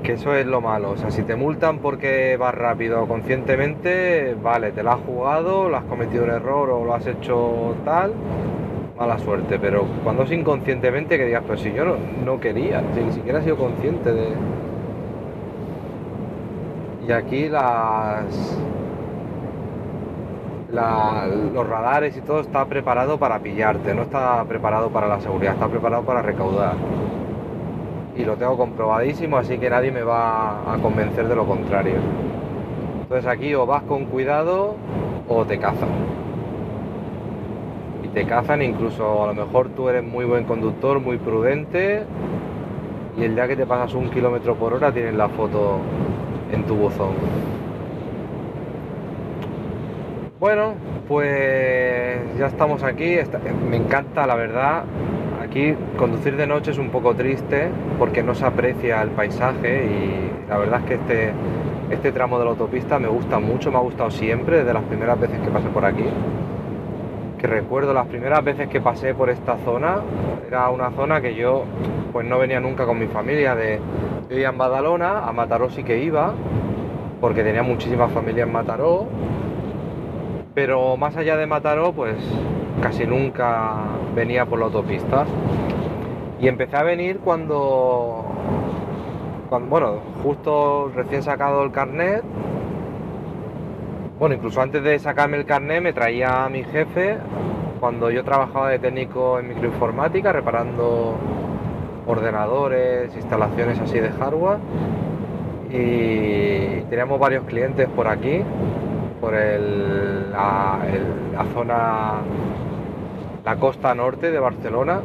que 0.03 0.13
eso 0.13 0.35
es 0.35 0.45
lo 0.45 0.61
malo. 0.61 0.91
O 0.91 0.97
sea, 0.97 1.09
si 1.09 1.23
te 1.23 1.35
multan 1.35 1.79
porque 1.79 2.37
vas 2.37 2.53
rápido 2.53 3.07
conscientemente, 3.07 4.35
vale, 4.41 4.71
te 4.71 4.83
la 4.83 4.93
has 4.93 5.01
jugado, 5.01 5.69
lo 5.69 5.77
has 5.77 5.85
cometido 5.85 6.25
un 6.25 6.29
error 6.29 6.69
o 6.69 6.85
lo 6.85 6.93
has 6.93 7.07
hecho 7.07 7.75
tal, 7.83 8.13
mala 8.97 9.17
suerte. 9.19 9.59
Pero 9.59 9.85
cuando 10.03 10.23
es 10.23 10.31
inconscientemente, 10.31 11.17
que 11.17 11.25
digas, 11.25 11.43
pero 11.45 11.57
si 11.59 11.71
yo 11.73 11.85
no, 11.85 11.95
no 12.25 12.39
quería, 12.39 12.81
ni 12.81 13.11
siquiera 13.11 13.39
he 13.39 13.43
sido 13.43 13.57
consciente 13.57 14.11
de. 14.13 14.33
Y 17.07 17.11
aquí 17.11 17.49
las. 17.49 18.57
la- 20.71 21.27
los 21.27 21.67
radares 21.67 22.17
y 22.17 22.21
todo 22.21 22.39
está 22.39 22.65
preparado 22.65 23.17
para 23.19 23.39
pillarte, 23.39 23.93
no 23.93 24.03
está 24.03 24.43
preparado 24.45 24.89
para 24.89 25.07
la 25.07 25.19
seguridad, 25.19 25.53
está 25.53 25.67
preparado 25.67 26.03
para 26.03 26.21
recaudar 26.21 26.75
y 28.15 28.23
lo 28.25 28.35
tengo 28.37 28.57
comprobadísimo, 28.57 29.37
así 29.37 29.57
que 29.57 29.69
nadie 29.69 29.91
me 29.91 30.03
va 30.03 30.71
a 30.73 30.77
convencer 30.81 31.27
de 31.27 31.35
lo 31.35 31.45
contrario. 31.45 31.95
Entonces 33.03 33.25
aquí 33.27 33.53
o 33.55 33.65
vas 33.65 33.83
con 33.83 34.05
cuidado 34.05 34.75
o 35.27 35.45
te 35.45 35.57
cazan. 35.59 36.22
Te 38.13 38.25
cazan 38.25 38.61
incluso 38.61 39.23
a 39.23 39.27
lo 39.27 39.33
mejor 39.33 39.69
tú 39.69 39.89
eres 39.89 40.03
muy 40.03 40.23
buen 40.25 40.43
conductor, 40.43 40.99
muy 40.99 41.17
prudente 41.17 42.03
y 43.17 43.23
el 43.23 43.33
día 43.33 43.47
que 43.47 43.55
te 43.55 43.65
pasas 43.65 43.95
un 43.95 44.11
kilómetro 44.11 44.55
por 44.55 44.73
hora 44.73 44.91
tienes 44.91 45.15
la 45.15 45.29
foto 45.29 45.79
en 46.51 46.63
tu 46.65 46.75
buzón. 46.75 47.13
Bueno, 50.39 50.73
pues 51.07 52.19
ya 52.37 52.47
estamos 52.47 52.83
aquí. 52.83 53.15
Me 53.69 53.77
encanta, 53.77 54.27
la 54.27 54.35
verdad. 54.35 54.83
Aquí 55.41 55.75
conducir 55.97 56.35
de 56.37 56.45
noche 56.45 56.71
es 56.71 56.77
un 56.77 56.89
poco 56.89 57.15
triste 57.15 57.69
porque 57.97 58.21
no 58.21 58.35
se 58.35 58.45
aprecia 58.45 59.01
el 59.01 59.09
paisaje 59.09 59.85
y 59.85 60.49
la 60.49 60.57
verdad 60.57 60.81
es 60.81 60.85
que 60.85 60.93
este, 60.95 61.31
este 61.89 62.11
tramo 62.11 62.37
de 62.37 62.45
la 62.45 62.51
autopista 62.51 62.99
me 62.99 63.07
gusta 63.07 63.39
mucho, 63.39 63.71
me 63.71 63.77
ha 63.77 63.81
gustado 63.81 64.11
siempre 64.11 64.57
desde 64.57 64.73
las 64.73 64.83
primeras 64.83 65.19
veces 65.19 65.39
que 65.39 65.49
pasé 65.49 65.69
por 65.69 65.85
aquí. 65.85 66.05
Recuerdo 67.43 67.93
las 67.93 68.07
primeras 68.07 68.41
veces 68.41 68.69
que 68.69 68.79
pasé 68.79 69.13
por 69.13 69.29
esta 69.29 69.57
zona, 69.65 69.97
era 70.47 70.69
una 70.69 70.91
zona 70.91 71.19
que 71.19 71.35
yo 71.35 71.65
pues 72.13 72.25
no 72.25 72.39
venía 72.39 72.61
nunca 72.61 72.85
con 72.85 72.97
mi 72.97 73.07
familia 73.07 73.53
de 73.53 73.79
yo 74.23 74.29
vivía 74.29 74.47
en 74.47 74.57
Badalona, 74.57 75.27
a 75.27 75.33
Mataró 75.33 75.69
sí 75.69 75.83
que 75.83 76.01
iba, 76.01 76.33
porque 77.19 77.43
tenía 77.43 77.61
muchísima 77.61 78.07
familia 78.07 78.43
en 78.43 78.51
Mataró, 78.53 79.07
pero 80.53 80.95
más 80.95 81.17
allá 81.17 81.35
de 81.35 81.45
Mataró, 81.45 81.91
pues 81.91 82.15
casi 82.81 83.05
nunca 83.05 83.75
venía 84.15 84.45
por 84.45 84.59
la 84.59 84.65
autopista. 84.65 85.25
Y 86.39 86.47
empecé 86.47 86.77
a 86.77 86.83
venir 86.83 87.19
cuando, 87.19 88.23
cuando 89.49 89.69
bueno, 89.69 89.99
justo 90.23 90.91
recién 90.95 91.23
sacado 91.23 91.63
el 91.63 91.71
carnet. 91.71 92.23
Bueno, 94.23 94.37
incluso 94.37 94.61
antes 94.61 94.81
de 94.81 94.97
sacarme 94.99 95.35
el 95.35 95.43
carnet 95.43 95.83
me 95.83 95.91
traía 95.91 96.45
a 96.45 96.49
mi 96.49 96.63
jefe 96.63 97.17
cuando 97.81 98.09
yo 98.09 98.23
trabajaba 98.23 98.69
de 98.69 98.79
técnico 98.79 99.37
en 99.37 99.49
microinformática 99.49 100.31
reparando 100.31 101.17
ordenadores, 102.07 103.13
instalaciones 103.17 103.81
así 103.81 103.99
de 103.99 104.09
hardware. 104.11 104.59
Y 105.69 106.83
teníamos 106.89 107.19
varios 107.19 107.43
clientes 107.43 107.89
por 107.89 108.07
aquí, 108.07 108.41
por 109.19 109.33
el- 109.35 110.31
la, 110.31 110.77
la 111.33 111.45
zona, 111.53 112.13
la 113.43 113.55
costa 113.57 113.93
norte 113.93 114.31
de 114.31 114.39
Barcelona, 114.39 115.01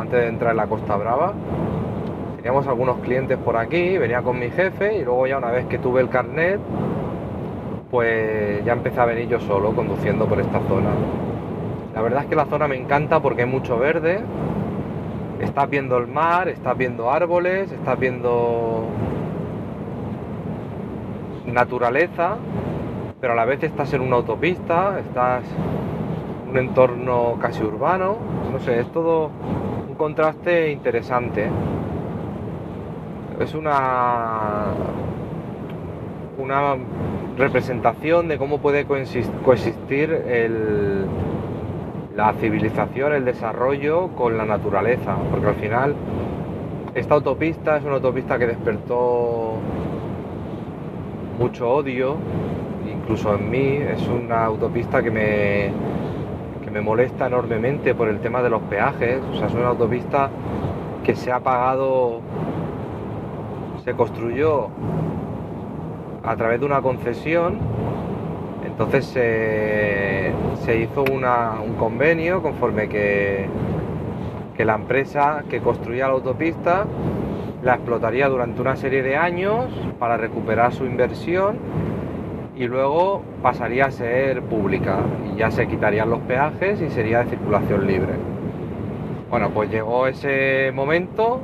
antes 0.00 0.18
de 0.20 0.26
entrar 0.26 0.50
en 0.50 0.56
la 0.56 0.66
Costa 0.66 0.96
Brava. 0.96 1.32
Teníamos 2.38 2.66
algunos 2.66 2.98
clientes 2.98 3.38
por 3.38 3.56
aquí, 3.56 3.98
venía 3.98 4.20
con 4.20 4.36
mi 4.36 4.50
jefe 4.50 4.96
y 4.96 5.04
luego 5.04 5.28
ya 5.28 5.38
una 5.38 5.52
vez 5.52 5.66
que 5.66 5.78
tuve 5.78 6.00
el 6.00 6.08
carnet, 6.08 6.58
pues 7.90 8.64
ya 8.64 8.72
empecé 8.72 9.00
a 9.00 9.04
venir 9.04 9.28
yo 9.28 9.40
solo 9.40 9.72
conduciendo 9.72 10.26
por 10.26 10.40
esta 10.40 10.60
zona. 10.68 10.90
La 11.94 12.02
verdad 12.02 12.22
es 12.22 12.28
que 12.28 12.36
la 12.36 12.46
zona 12.46 12.68
me 12.68 12.76
encanta 12.76 13.20
porque 13.20 13.42
hay 13.42 13.48
mucho 13.48 13.78
verde, 13.78 14.20
estás 15.40 15.68
viendo 15.68 15.98
el 15.98 16.06
mar, 16.06 16.48
estás 16.48 16.76
viendo 16.76 17.10
árboles, 17.10 17.72
estás 17.72 17.98
viendo 17.98 18.84
naturaleza, 21.46 22.36
pero 23.20 23.32
a 23.32 23.36
la 23.36 23.44
vez 23.44 23.62
estás 23.62 23.92
en 23.92 24.02
una 24.02 24.16
autopista, 24.16 25.00
estás 25.00 25.42
en 26.44 26.50
un 26.50 26.58
entorno 26.58 27.36
casi 27.40 27.62
urbano, 27.64 28.16
no 28.52 28.60
sé, 28.60 28.80
es 28.80 28.92
todo 28.92 29.30
un 29.88 29.94
contraste 29.96 30.70
interesante. 30.70 31.48
Es 33.40 33.54
una 33.54 34.66
una 36.40 36.76
representación 37.36 38.28
de 38.28 38.38
cómo 38.38 38.58
puede 38.58 38.86
coexis- 38.86 39.30
coexistir 39.44 40.10
la 42.16 42.32
civilización, 42.34 43.12
el 43.12 43.24
desarrollo 43.24 44.08
con 44.08 44.36
la 44.36 44.44
naturaleza, 44.44 45.16
porque 45.30 45.46
al 45.46 45.54
final 45.54 45.94
esta 46.94 47.14
autopista 47.14 47.76
es 47.76 47.84
una 47.84 47.94
autopista 47.94 48.38
que 48.38 48.46
despertó 48.46 49.54
mucho 51.38 51.70
odio, 51.70 52.16
incluso 52.92 53.34
en 53.34 53.48
mí, 53.50 53.76
es 53.76 54.06
una 54.08 54.44
autopista 54.44 55.02
que 55.02 55.10
me, 55.10 55.70
que 56.64 56.70
me 56.70 56.80
molesta 56.80 57.28
enormemente 57.28 57.94
por 57.94 58.08
el 58.08 58.18
tema 58.18 58.42
de 58.42 58.50
los 58.50 58.60
peajes, 58.62 59.20
o 59.32 59.36
sea, 59.36 59.46
es 59.46 59.54
una 59.54 59.68
autopista 59.68 60.28
que 61.04 61.14
se 61.14 61.32
ha 61.32 61.40
pagado, 61.40 62.20
se 63.84 63.94
construyó 63.94 64.68
a 66.24 66.36
través 66.36 66.60
de 66.60 66.66
una 66.66 66.80
concesión, 66.82 67.58
entonces 68.66 69.04
se, 69.06 70.32
hizo 70.80 71.04
una- 71.12 71.60
un 71.60 71.74
convenio 71.74 72.42
conforme 72.42 72.88
que, 72.88 73.46
que 74.56 74.64
la 74.64 74.74
empresa 74.74 75.44
que 75.48 75.60
construía 75.60 76.06
la 76.06 76.12
autopista 76.14 76.86
la 77.62 77.74
explotaría 77.74 78.28
durante 78.28 78.60
una 78.60 78.76
serie 78.76 79.02
de 79.02 79.16
años 79.16 79.66
para 79.98 80.16
recuperar 80.16 80.72
su 80.72 80.86
inversión 80.86 81.58
y 82.56 82.66
luego 82.66 83.22
pasaría 83.42 83.86
a 83.86 83.90
ser 83.90 84.42
pública 84.42 85.00
y 85.30 85.38
ya 85.38 85.50
se 85.50 85.66
quitarían 85.66 86.08
los 86.08 86.20
peajes 86.20 86.80
y 86.80 86.88
sería 86.90 87.22
de 87.24 87.30
circulación 87.30 87.86
libre. 87.86 88.14
Bueno, 89.30 89.50
pues 89.50 89.70
llegó 89.70 90.06
ese 90.06 90.72
momento 90.74 91.40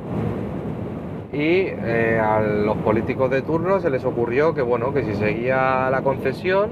y 1.33 1.67
eh, 1.67 2.21
a 2.23 2.39
los 2.39 2.77
políticos 2.77 3.29
de 3.29 3.41
turno 3.41 3.79
se 3.79 3.89
les 3.89 4.05
ocurrió 4.05 4.53
que 4.53 4.61
bueno, 4.61 4.93
que 4.93 5.03
si 5.03 5.13
seguía 5.15 5.89
la 5.89 6.01
concesión, 6.01 6.69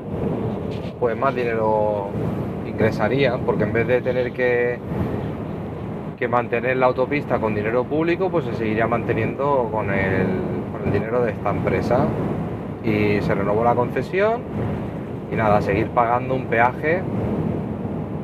pues 0.99 1.17
más 1.17 1.35
dinero 1.35 2.07
ingresarían, 2.65 3.41
porque 3.41 3.63
en 3.63 3.73
vez 3.73 3.87
de 3.87 4.01
tener 4.01 4.31
que, 4.31 4.79
que 6.17 6.27
mantener 6.27 6.77
la 6.77 6.87
autopista 6.87 7.39
con 7.39 7.53
dinero 7.53 7.83
público, 7.83 8.29
pues 8.29 8.45
se 8.45 8.53
seguiría 8.53 8.87
manteniendo 8.87 9.69
con 9.71 9.91
el, 9.91 10.27
con 10.71 10.87
el 10.87 10.91
dinero 10.91 11.21
de 11.21 11.31
esta 11.31 11.49
empresa. 11.49 12.07
Y 12.83 13.19
se 13.21 13.33
renovó 13.33 13.63
la 13.63 13.73
concesión 13.73 14.41
y 15.31 15.35
nada, 15.35 15.61
seguir 15.61 15.87
pagando 15.87 16.35
un 16.35 16.45
peaje 16.45 17.01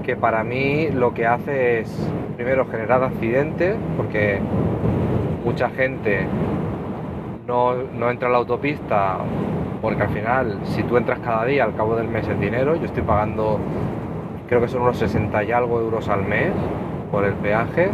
que 0.04 0.16
para 0.16 0.44
mí 0.44 0.90
lo 0.90 1.14
que 1.14 1.26
hace 1.26 1.80
es 1.80 2.10
primero 2.36 2.66
generar 2.68 3.04
accidentes, 3.04 3.76
porque 3.98 4.40
mucha 5.44 5.70
gente 5.70 6.26
no, 7.48 7.74
no 7.74 8.10
entra 8.10 8.30
a 8.30 8.32
la 8.32 8.38
autopista 8.38 9.18
porque 9.82 10.04
al 10.04 10.10
final 10.10 10.60
si 10.64 10.84
tú 10.84 10.98
entras 10.98 11.20
cada 11.20 11.46
día 11.46 11.64
al 11.64 11.76
cabo 11.76 11.96
del 11.96 12.08
mes 12.08 12.28
el 12.28 12.40
dinero, 12.40 12.76
yo 12.76 12.86
estoy 12.86 13.04
pagando 13.04 13.60
creo 14.48 14.62
que 14.62 14.68
son 14.68 14.82
unos 14.82 14.98
60 14.98 15.44
y 15.46 15.52
algo 15.54 15.80
euros 15.80 16.10
al 16.10 16.24
mes 16.24 16.52
por 17.10 17.24
el 17.24 17.34
peaje. 17.36 17.90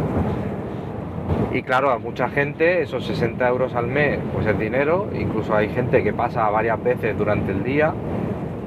Y 1.52 1.62
claro, 1.62 1.90
a 1.90 1.98
mucha 1.98 2.28
gente 2.28 2.82
esos 2.82 3.06
60 3.06 3.48
euros 3.48 3.74
al 3.74 3.86
mes 3.86 4.18
pues 4.32 4.44
es 4.44 4.58
dinero, 4.58 5.08
incluso 5.14 5.54
hay 5.54 5.68
gente 5.68 6.02
que 6.02 6.12
pasa 6.12 6.50
varias 6.50 6.82
veces 6.82 7.16
durante 7.16 7.52
el 7.52 7.62
día 7.62 7.94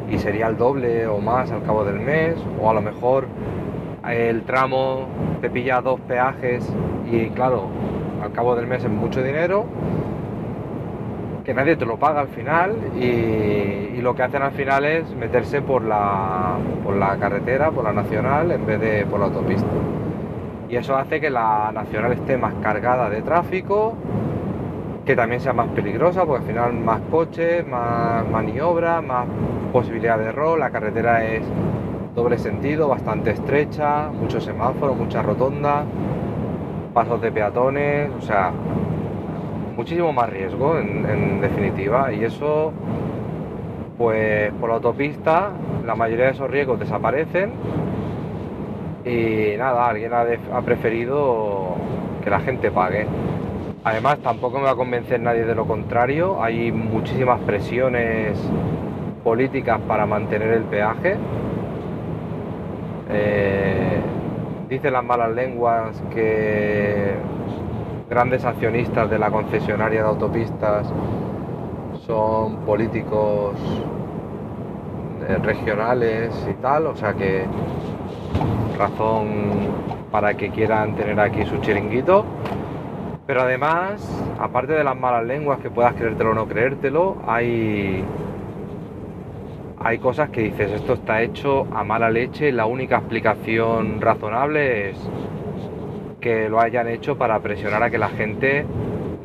y 0.10 0.18
sería 0.20 0.48
el 0.48 0.58
doble 0.58 1.06
o 1.08 1.20
más 1.20 1.52
al 1.52 1.64
cabo 1.64 1.84
del 1.84 2.00
mes. 2.00 2.36
O 2.62 2.70
a 2.70 2.74
lo 2.74 2.82
mejor 2.82 3.28
el 4.10 4.44
tramo 4.44 5.08
te 5.42 5.50
pilla 5.50 5.82
dos 5.82 6.00
peajes 6.00 6.68
y 7.12 7.28
claro, 7.32 7.68
al 8.22 8.32
cabo 8.32 8.56
del 8.56 8.68
mes 8.68 8.84
es 8.84 8.90
mucho 8.90 9.24
dinero 9.24 9.66
que 11.44 11.54
nadie 11.54 11.76
te 11.76 11.86
lo 11.86 11.98
paga 11.98 12.22
al 12.22 12.28
final 12.28 12.76
y, 12.96 14.00
lo 14.02 14.16
que 14.16 14.24
hacen 14.24 14.42
al 14.42 14.52
final 14.54 14.84
es 14.84 15.16
meterse 15.16 15.62
por 15.62 15.84
la, 15.84 16.56
por 16.84 16.96
la 16.96 17.18
carretera, 17.18 17.70
por 17.70 17.84
la 17.84 17.94
nacional, 17.94 18.52
en 18.52 18.66
vez 18.66 18.82
de 18.82 19.06
por 19.06 19.20
la 19.20 19.28
autopista. 19.28 19.68
Y 20.70 20.76
eso 20.76 20.96
hace 20.96 21.22
que 21.22 21.30
la 21.30 21.72
nacional 21.72 22.14
esté 22.14 22.36
más 22.36 22.56
cargada 22.64 23.12
de 23.12 23.22
tráfico, 23.22 23.94
que 25.06 25.16
también 25.16 25.40
sea 25.40 25.54
más 25.54 25.68
peligrosa, 25.68 26.26
porque 26.26 26.42
al 26.42 26.48
final 26.48 26.74
más 26.74 27.00
coches, 27.12 27.68
más 27.68 28.28
maniobra, 28.28 29.02
más 29.02 29.28
posibilidad 29.72 30.18
de 30.18 30.26
error, 30.26 30.58
la 30.58 30.72
carretera 30.72 31.26
es 31.26 31.44
doble 32.16 32.40
sentido, 32.40 32.88
bastante 32.88 33.30
estrecha, 33.30 34.10
muchos 34.10 34.44
semáforos, 34.44 34.98
muchas 34.98 35.24
rotondas, 35.24 35.86
pasos 36.94 37.22
de 37.22 37.32
peatones, 37.32 38.10
o 38.18 38.22
sea, 38.22 38.52
muchísimo 39.76 40.14
más 40.14 40.30
riesgo 40.30 40.78
en, 40.78 41.42
definitiva 41.42 42.14
y 42.14 42.24
eso 42.24 42.72
pues 43.98 44.52
por 44.60 44.70
la 44.70 44.76
autopista 44.76 45.52
la 45.86 45.96
mayoría 45.96 46.26
de 46.26 46.32
esos 46.32 46.50
riesgos 46.50 46.80
desaparecen 46.80 47.52
y 49.06 49.58
nada, 49.58 49.88
alguien 49.88 50.12
ha, 50.14 50.62
preferido 50.62 51.76
que 52.24 52.30
la 52.30 52.40
gente 52.40 52.70
pague. 52.70 53.08
Además 53.84 54.20
tampoco 54.20 54.60
me 54.60 54.66
va 54.66 54.72
a 54.72 54.76
convencer 54.76 55.20
nadie 55.20 55.44
de 55.44 55.56
lo 55.56 55.66
contrario, 55.66 56.42
hay 56.44 56.72
muchísimas 56.72 57.40
presiones 57.42 58.38
políticas 59.24 59.80
para 59.88 60.06
mantener 60.06 60.50
el 60.50 60.64
peaje. 60.64 61.16
Eh, 63.10 64.00
dicen 64.72 64.94
las 64.94 65.04
malas 65.04 65.32
lenguas 65.36 66.02
que 66.14 67.12
grandes 68.10 68.46
accionistas 68.46 69.10
de 69.10 69.20
la 69.20 69.30
concesionaria 69.30 70.02
de 70.02 70.08
autopistas 70.08 70.88
son 72.08 72.56
políticos 72.66 73.58
eh, 75.28 75.38
regionales 75.44 76.32
y 76.50 76.54
tal, 76.62 76.88
o 76.88 76.96
sea 76.96 77.14
que 77.14 77.44
razón 78.78 79.28
para 80.10 80.36
que 80.36 80.52
quieran 80.52 80.96
tener 80.96 81.20
aquí 81.20 81.44
su 81.44 81.58
chiringuito. 81.58 82.24
Pero 83.28 83.42
además, 83.42 84.02
aparte 84.40 84.72
de 84.72 84.86
las 84.86 84.96
malas 84.98 85.26
lenguas 85.26 85.60
que 85.60 85.70
puedas 85.70 85.96
creértelo 85.96 86.32
o 86.32 86.34
no 86.34 86.48
creértelo, 86.48 87.18
hay 87.28 88.06
hay 89.84 89.98
cosas 89.98 90.30
que 90.30 90.42
dices, 90.42 90.72
esto 90.72 90.94
está 90.94 91.22
hecho 91.22 91.68
a 91.74 91.84
mala 91.84 92.10
leche, 92.10 92.52
la 92.52 92.66
única 92.66 92.98
explicación 92.98 94.00
razonable 94.00 94.92
es 94.92 95.10
que 96.20 96.50
lo 96.50 96.60
hayan 96.60 96.88
hecho 96.88 97.18
para 97.18 97.40
presionar 97.40 97.82
a 97.82 97.90
que 97.90 97.98
la 97.98 98.10
gente 98.10 98.66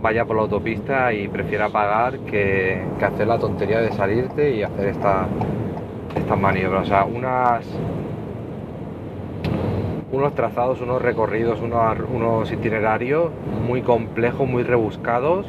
vaya 0.01 0.25
por 0.25 0.37
la 0.37 0.43
autopista 0.43 1.13
y 1.13 1.29
prefiera 1.29 1.69
pagar 1.69 2.21
que, 2.21 2.83
hacer 3.03 3.27
la 3.27 3.39
tontería 3.39 3.81
de 3.81 3.93
salirte 3.93 4.55
y 4.55 4.63
hacer 4.63 4.87
esta, 4.87 5.27
estas 6.17 6.39
maniobras. 6.39 6.85
O 6.85 6.87
sea, 6.87 7.05
unas, 7.05 7.67
unos 10.11 10.35
trazados, 10.35 10.81
unos 10.81 11.03
recorridos, 11.03 11.61
unos, 11.61 11.99
unos 12.11 12.51
itinerarios 12.51 13.31
muy 13.67 13.83
complejos, 13.83 14.49
muy 14.49 14.63
rebuscados, 14.63 15.47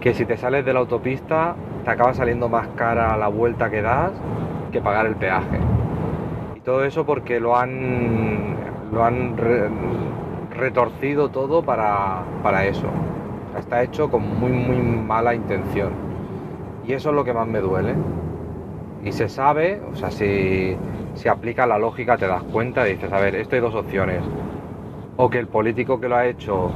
que 0.00 0.14
si 0.14 0.24
te 0.24 0.36
sales 0.36 0.64
de 0.64 0.72
la 0.72 0.80
autopista 0.80 1.56
te 1.84 1.90
acaba 1.90 2.14
saliendo 2.14 2.48
más 2.48 2.68
cara 2.76 3.16
la 3.16 3.28
vuelta 3.28 3.70
que 3.70 3.82
das 3.82 4.12
que 4.72 4.80
pagar 4.80 5.06
el 5.06 5.16
peaje. 5.16 5.58
Y 6.56 6.60
todo 6.60 6.84
eso 6.84 7.04
porque 7.04 7.40
lo 7.40 7.56
han, 7.56 8.56
lo 8.92 9.04
han 9.04 9.36
retorcido 10.50 11.28
todo 11.28 11.62
para, 11.62 12.24
eso. 12.64 12.86
está 13.58 13.82
hecho 13.82 14.10
con 14.10 14.40
muy, 14.40 14.52
muy 14.52 14.78
mala 14.78 15.34
intención. 15.34 15.92
Y 16.86 16.92
eso 16.92 17.10
es 17.10 17.14
lo 17.14 17.24
que 17.24 17.32
más 17.32 17.46
me 17.46 17.60
duele. 17.60 17.94
Y 19.04 19.12
se 19.12 19.28
sabe, 19.28 19.82
o 19.92 19.94
sea, 19.94 20.10
si, 20.10 20.76
si 21.14 21.28
aplica 21.28 21.66
la 21.66 21.78
lógica 21.78 22.16
te 22.16 22.26
das 22.26 22.42
cuenta 22.44 22.88
y 22.88 22.94
dices, 22.94 23.12
a 23.12 23.20
ver, 23.20 23.34
esto 23.34 23.56
hay 23.56 23.60
dos 23.60 23.74
opciones. 23.74 24.22
O 25.16 25.28
que 25.28 25.38
el 25.38 25.46
político 25.46 26.00
que 26.00 26.08
lo 26.08 26.16
ha 26.16 26.26
hecho 26.26 26.72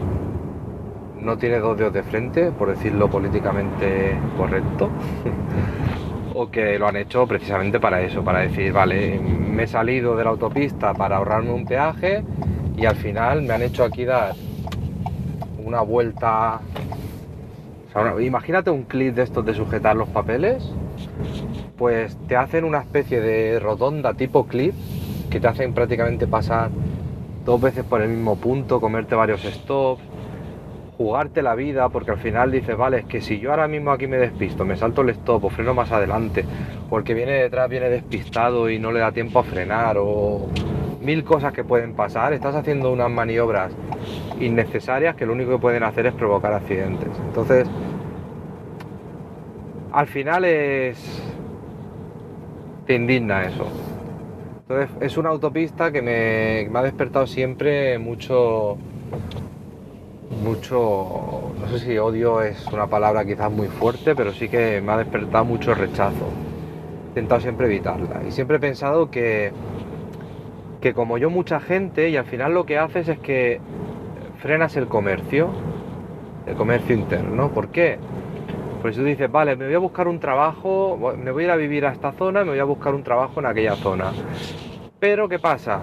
no 1.21 1.37
tiene 1.37 1.59
dos 1.59 1.77
dedos 1.77 1.93
de 1.93 2.03
frente, 2.03 2.51
por 2.53 2.69
decirlo 2.69 3.09
políticamente 3.09 4.17
correcto. 4.37 4.91
o 6.35 6.51
que 6.51 6.79
lo 6.79 6.87
han 6.87 6.97
hecho 6.97 7.27
precisamente 7.27 7.81
para 7.81 8.01
eso, 8.01 8.23
para 8.23 8.41
decir, 8.41 8.73
vale, 8.73 9.19
me 9.19 9.65
he 9.65 9.67
salido 9.67 10.17
de 10.17 10.23
la 10.23 10.31
autopista 10.31 10.95
para 10.95 11.17
ahorrarme 11.17 11.51
un 11.51 11.67
peaje 11.67 12.23
y 12.77 12.87
al 12.87 12.95
final 12.95 13.43
me 13.43 13.55
han 13.55 13.63
hecho 13.63 13.83
aquí 13.83 14.05
dar 14.05 14.35
una 15.65 15.81
vuelta. 15.81 16.61
imagínate 18.21 18.71
un 18.71 18.85
clip 18.85 19.17
de 19.17 19.25
estos 19.25 19.45
de 19.45 19.53
sujetar 19.53 19.97
los 19.97 20.09
papeles, 20.11 20.73
pues 21.77 22.17
te 22.29 22.37
hacen 22.37 22.63
una 22.63 22.79
especie 22.79 23.21
de 23.21 23.59
rotonda 23.59 24.15
tipo 24.15 24.47
clip 24.47 24.75
que 25.31 25.41
te 25.41 25.49
hacen 25.49 25.75
prácticamente 25.75 26.29
pasar 26.29 26.71
dos 27.45 27.61
veces 27.61 27.85
por 27.85 28.01
el 28.01 28.11
mismo 28.11 28.37
punto, 28.37 28.81
comerte 28.81 29.17
varios 29.17 29.43
stops, 29.43 30.03
jugarte 30.99 31.43
la 31.43 31.55
vida, 31.55 31.89
porque 31.89 32.11
al 32.11 32.19
final 32.19 32.51
dices, 32.51 32.77
vale, 32.77 32.99
es 32.99 33.05
que 33.07 33.21
si 33.21 33.39
yo 33.39 33.51
ahora 33.51 33.69
mismo 33.69 33.93
aquí 33.93 34.07
me 34.07 34.19
despisto, 34.19 34.65
me 34.65 34.77
salto 34.77 35.03
el 35.03 35.11
stop 35.11 35.45
o 35.45 35.49
freno 35.49 35.73
más 35.73 35.93
adelante, 35.93 36.45
porque 36.91 37.15
viene 37.15 37.33
detrás, 37.33 37.71
viene 37.71 37.89
despistado 37.89 38.69
y 38.69 38.79
no 38.79 38.93
le 38.93 38.99
da 38.99 39.13
tiempo 39.13 39.39
a 39.39 39.45
frenar 39.45 39.97
o 39.99 40.49
mil 41.01 41.25
cosas 41.25 41.53
que 41.53 41.65
pueden 41.65 41.95
pasar, 41.95 42.33
estás 42.33 42.55
haciendo 42.55 42.93
unas 42.93 43.11
maniobras 43.11 43.73
innecesarias 44.41 45.15
que 45.15 45.25
lo 45.25 45.33
único 45.33 45.53
que 45.53 45.59
pueden 45.59 45.85
hacer 45.85 46.07
es 46.07 46.15
provocar 46.15 46.53
accidentes. 46.53 47.09
Entonces, 47.27 47.69
al 49.93 50.07
final 50.07 50.45
es... 50.45 51.23
te 52.87 52.95
indigna 52.95 53.45
eso. 53.45 53.67
Entonces, 54.69 54.91
es 55.01 55.17
una 55.17 55.31
autopista 55.31 55.91
que 55.93 56.03
me, 56.03 56.79
ha 56.79 56.83
despertado 56.83 57.27
siempre 57.27 57.99
mucho... 57.99 58.77
Mucho, 60.31 61.53
no 61.59 61.69
sé 61.69 61.79
si 61.81 61.99
odio 61.99 62.43
es 62.43 62.67
una 62.69 62.87
palabra 62.87 63.25
quizás 63.25 63.51
muy 63.51 63.69
fuerte, 63.69 64.15
pero 64.15 64.33
sí 64.33 64.49
que 64.49 64.81
me 64.81 64.93
ha 64.93 64.99
despertado 64.99 65.45
mucho 65.45 65.75
rechazo. 65.75 66.27
He 67.07 67.09
intentado 67.09 67.41
siempre 67.41 67.67
evitarla. 67.67 68.23
Y 68.27 68.31
siempre 68.31 68.59
he 68.59 68.61
pensado 68.61 69.11
que 69.11 69.53
que 70.81 70.95
como 70.95 71.19
yo 71.19 71.31
mucha 71.31 71.61
gente 71.61 72.09
y 72.09 72.17
al 72.17 72.25
final 72.25 72.55
lo 72.55 72.65
que 72.65 72.79
haces 72.79 73.09
es 73.09 73.19
que 73.19 73.61
frenas 74.41 74.77
el 74.77 74.87
comercio, 74.87 75.51
el 76.47 76.55
comercio 76.55 76.95
interno. 76.95 77.51
¿Por 77.51 77.69
qué? 77.69 77.99
Pues 78.81 78.95
tú 78.95 79.03
dices, 79.03 79.31
vale, 79.31 79.57
me 79.57 79.67
voy 79.67 79.75
a 79.75 79.79
buscar 79.79 80.07
un 80.07 80.21
trabajo, 80.21 80.97
me 81.17 81.33
voy 81.33 81.45
a 81.45 81.47
ir 81.47 81.51
a 81.51 81.57
vivir 81.57 81.85
a 81.85 81.93
esta 81.93 82.13
zona, 82.13 82.45
me 82.45 82.51
voy 82.51 82.61
a 82.61 82.65
buscar 82.65 82.95
un 82.95 83.03
trabajo 83.03 83.41
en 83.41 83.47
aquella 83.47 83.75
zona. 83.75 84.13
Pero 85.01 85.29
¿qué 85.29 85.39
pasa? 85.39 85.81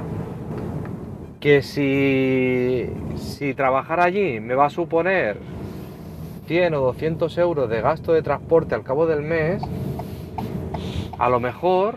Que 1.40 1.62
si, 1.62 2.90
si 3.16 3.54
trabajar 3.54 4.00
allí 4.00 4.40
me 4.40 4.56
va 4.56 4.66
a 4.66 4.70
suponer 4.70 5.38
100 6.48 6.74
o 6.74 6.80
200 6.82 7.38
euros 7.38 7.70
de 7.70 7.82
gasto 7.82 8.14
de 8.14 8.22
transporte 8.22 8.76
al 8.76 8.84
cabo 8.84 9.06
del 9.06 9.22
mes, 9.22 9.62
a 11.18 11.30
lo 11.30 11.40
mejor 11.40 11.96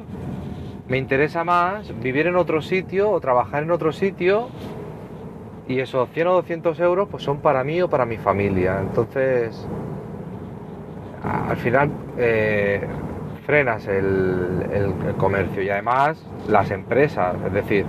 me 0.88 0.96
interesa 0.96 1.44
más 1.44 1.92
vivir 2.00 2.26
en 2.26 2.36
otro 2.36 2.62
sitio 2.62 3.10
o 3.10 3.20
trabajar 3.20 3.62
en 3.62 3.70
otro 3.70 3.92
sitio 3.92 4.48
y 5.68 5.80
esos 5.80 6.08
100 6.10 6.26
o 6.28 6.32
200 6.34 6.80
euros 6.80 7.08
pues 7.10 7.22
son 7.22 7.38
para 7.38 7.62
mí 7.62 7.80
o 7.82 7.88
para 7.88 8.06
mi 8.06 8.16
familia. 8.16 8.78
Entonces, 8.80 9.66
al 11.22 11.56
final, 11.58 11.90
eh, 12.16 12.80
frenas 13.44 13.86
el, 13.86 14.66
el 14.72 15.14
comercio 15.16 15.62
y 15.62 15.68
además 15.68 16.22
las 16.48 16.70
empresas, 16.70 17.36
es 17.46 17.52
decir, 17.52 17.84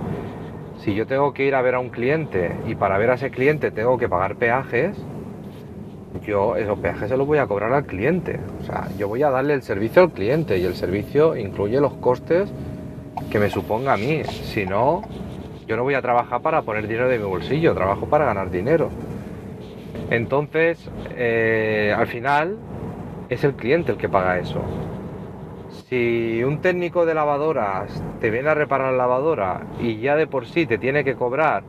si 0.80 0.94
yo 0.94 1.06
tengo 1.06 1.32
que 1.32 1.44
ir 1.44 1.54
a 1.54 1.62
ver 1.62 1.74
a 1.74 1.80
un 1.80 1.90
cliente 1.90 2.52
y 2.66 2.74
para 2.74 2.98
ver 2.98 3.10
a 3.10 3.14
ese 3.14 3.30
cliente 3.30 3.70
tengo 3.70 3.98
que 3.98 4.08
pagar 4.08 4.36
peajes, 4.36 4.96
yo 6.26 6.56
esos 6.56 6.78
peajes 6.78 7.08
se 7.08 7.16
los 7.16 7.26
voy 7.26 7.38
a 7.38 7.46
cobrar 7.46 7.72
al 7.72 7.84
cliente. 7.84 8.40
O 8.60 8.64
sea, 8.64 8.88
yo 8.98 9.08
voy 9.08 9.22
a 9.22 9.30
darle 9.30 9.54
el 9.54 9.62
servicio 9.62 10.02
al 10.02 10.10
cliente 10.10 10.58
y 10.58 10.64
el 10.64 10.74
servicio 10.74 11.36
incluye 11.36 11.80
los 11.80 11.94
costes 11.94 12.50
que 13.30 13.38
me 13.38 13.50
suponga 13.50 13.94
a 13.94 13.96
mí. 13.96 14.22
Si 14.24 14.64
no, 14.66 15.02
yo 15.66 15.76
no 15.76 15.82
voy 15.82 15.94
a 15.94 16.02
trabajar 16.02 16.40
para 16.40 16.62
poner 16.62 16.88
dinero 16.88 17.08
de 17.08 17.18
mi 17.18 17.24
bolsillo, 17.24 17.74
trabajo 17.74 18.06
para 18.06 18.24
ganar 18.24 18.50
dinero. 18.50 18.90
Entonces, 20.10 20.90
eh, 21.16 21.94
al 21.96 22.06
final, 22.06 22.56
es 23.28 23.44
el 23.44 23.54
cliente 23.54 23.92
el 23.92 23.98
que 23.98 24.08
paga 24.08 24.38
eso. 24.38 24.60
Si 25.90 26.44
un 26.44 26.60
técnico 26.60 27.04
de 27.04 27.14
lavadoras 27.14 28.00
te 28.20 28.30
viene 28.30 28.48
a 28.48 28.54
reparar 28.54 28.92
la 28.92 28.98
lavadora 28.98 29.62
y 29.80 29.98
ya 29.98 30.14
de 30.14 30.28
por 30.28 30.46
sí 30.46 30.64
te 30.64 30.78
tiene 30.78 31.02
que 31.02 31.16
cobrar 31.16 31.64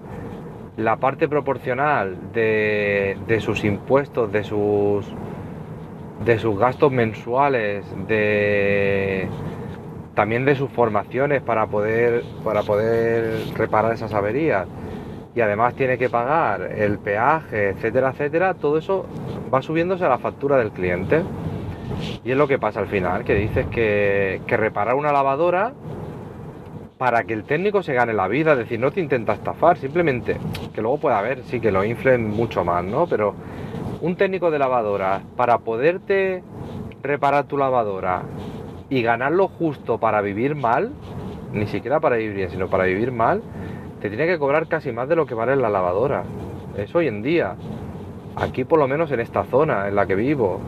la 0.77 0.97
parte 0.97 1.27
proporcional 1.27 2.31
de, 2.31 3.17
sus 3.41 3.63
impuestos, 3.63 4.31
de 4.31 4.43
sus, 4.43 5.07
de 6.23 6.37
sus 6.37 6.55
gastos 6.59 6.91
mensuales, 6.91 7.83
de 8.07 9.27
también 10.13 10.45
de 10.45 10.53
sus 10.53 10.69
formaciones 10.69 11.41
para 11.41 11.65
poder, 11.65 12.23
para 12.43 12.61
poder 12.61 13.43
reparar 13.55 13.91
esas 13.91 14.13
averías 14.13 14.67
y 15.33 15.41
además 15.41 15.73
tiene 15.73 15.97
que 15.97 16.09
pagar 16.09 16.61
el 16.77 16.99
peaje, 16.99 17.69
etcétera, 17.69 18.11
etcétera, 18.11 18.53
todo 18.53 18.77
eso 18.77 19.07
va 19.51 19.63
subiéndose 19.63 20.05
a 20.05 20.09
la 20.09 20.19
factura 20.19 20.57
del 20.57 20.69
cliente. 20.69 21.23
Y 22.23 22.31
es 22.31 22.37
lo 22.37 22.47
que 22.47 22.59
pasa 22.59 22.79
al 22.79 22.87
final, 22.87 23.23
que 23.23 23.35
dices 23.35 23.65
que, 23.67 24.41
que 24.47 24.57
reparar 24.57 24.95
una 24.95 25.11
lavadora 25.11 25.73
para 26.97 27.23
que 27.23 27.33
el 27.33 27.43
técnico 27.43 27.81
se 27.81 27.93
gane 27.93 28.13
la 28.13 28.27
vida, 28.27 28.51
es 28.53 28.59
decir, 28.59 28.79
no 28.79 28.91
te 28.91 28.99
intenta 28.99 29.33
estafar, 29.33 29.77
simplemente 29.77 30.37
que 30.73 30.81
luego 30.81 30.99
pueda 30.99 31.17
haber, 31.17 31.43
sí 31.45 31.59
que 31.59 31.71
lo 31.71 31.83
inflen 31.83 32.29
mucho 32.29 32.63
más, 32.63 32.83
¿no? 32.83 33.07
Pero 33.07 33.33
un 34.01 34.15
técnico 34.15 34.51
de 34.51 34.59
lavadora, 34.59 35.21
para 35.35 35.57
poderte 35.59 36.43
reparar 37.01 37.45
tu 37.45 37.57
lavadora 37.57 38.23
y 38.89 39.01
ganar 39.01 39.31
lo 39.31 39.47
justo 39.47 39.97
para 39.97 40.21
vivir 40.21 40.55
mal, 40.55 40.91
ni 41.53 41.65
siquiera 41.67 41.99
para 41.99 42.17
vivir 42.17 42.35
bien, 42.35 42.49
sino 42.49 42.67
para 42.67 42.83
vivir 42.83 43.11
mal, 43.11 43.41
te 44.01 44.09
tiene 44.09 44.27
que 44.27 44.37
cobrar 44.39 44.67
casi 44.67 44.91
más 44.91 45.07
de 45.07 45.15
lo 45.15 45.25
que 45.25 45.33
vale 45.33 45.55
la 45.55 45.69
lavadora. 45.69 46.23
Es 46.77 46.93
hoy 46.95 47.07
en 47.07 47.21
día. 47.21 47.55
Aquí 48.35 48.63
por 48.63 48.79
lo 48.79 48.87
menos 48.87 49.11
en 49.11 49.19
esta 49.19 49.43
zona 49.43 49.87
en 49.87 49.95
la 49.95 50.05
que 50.05 50.15
vivo. 50.15 50.59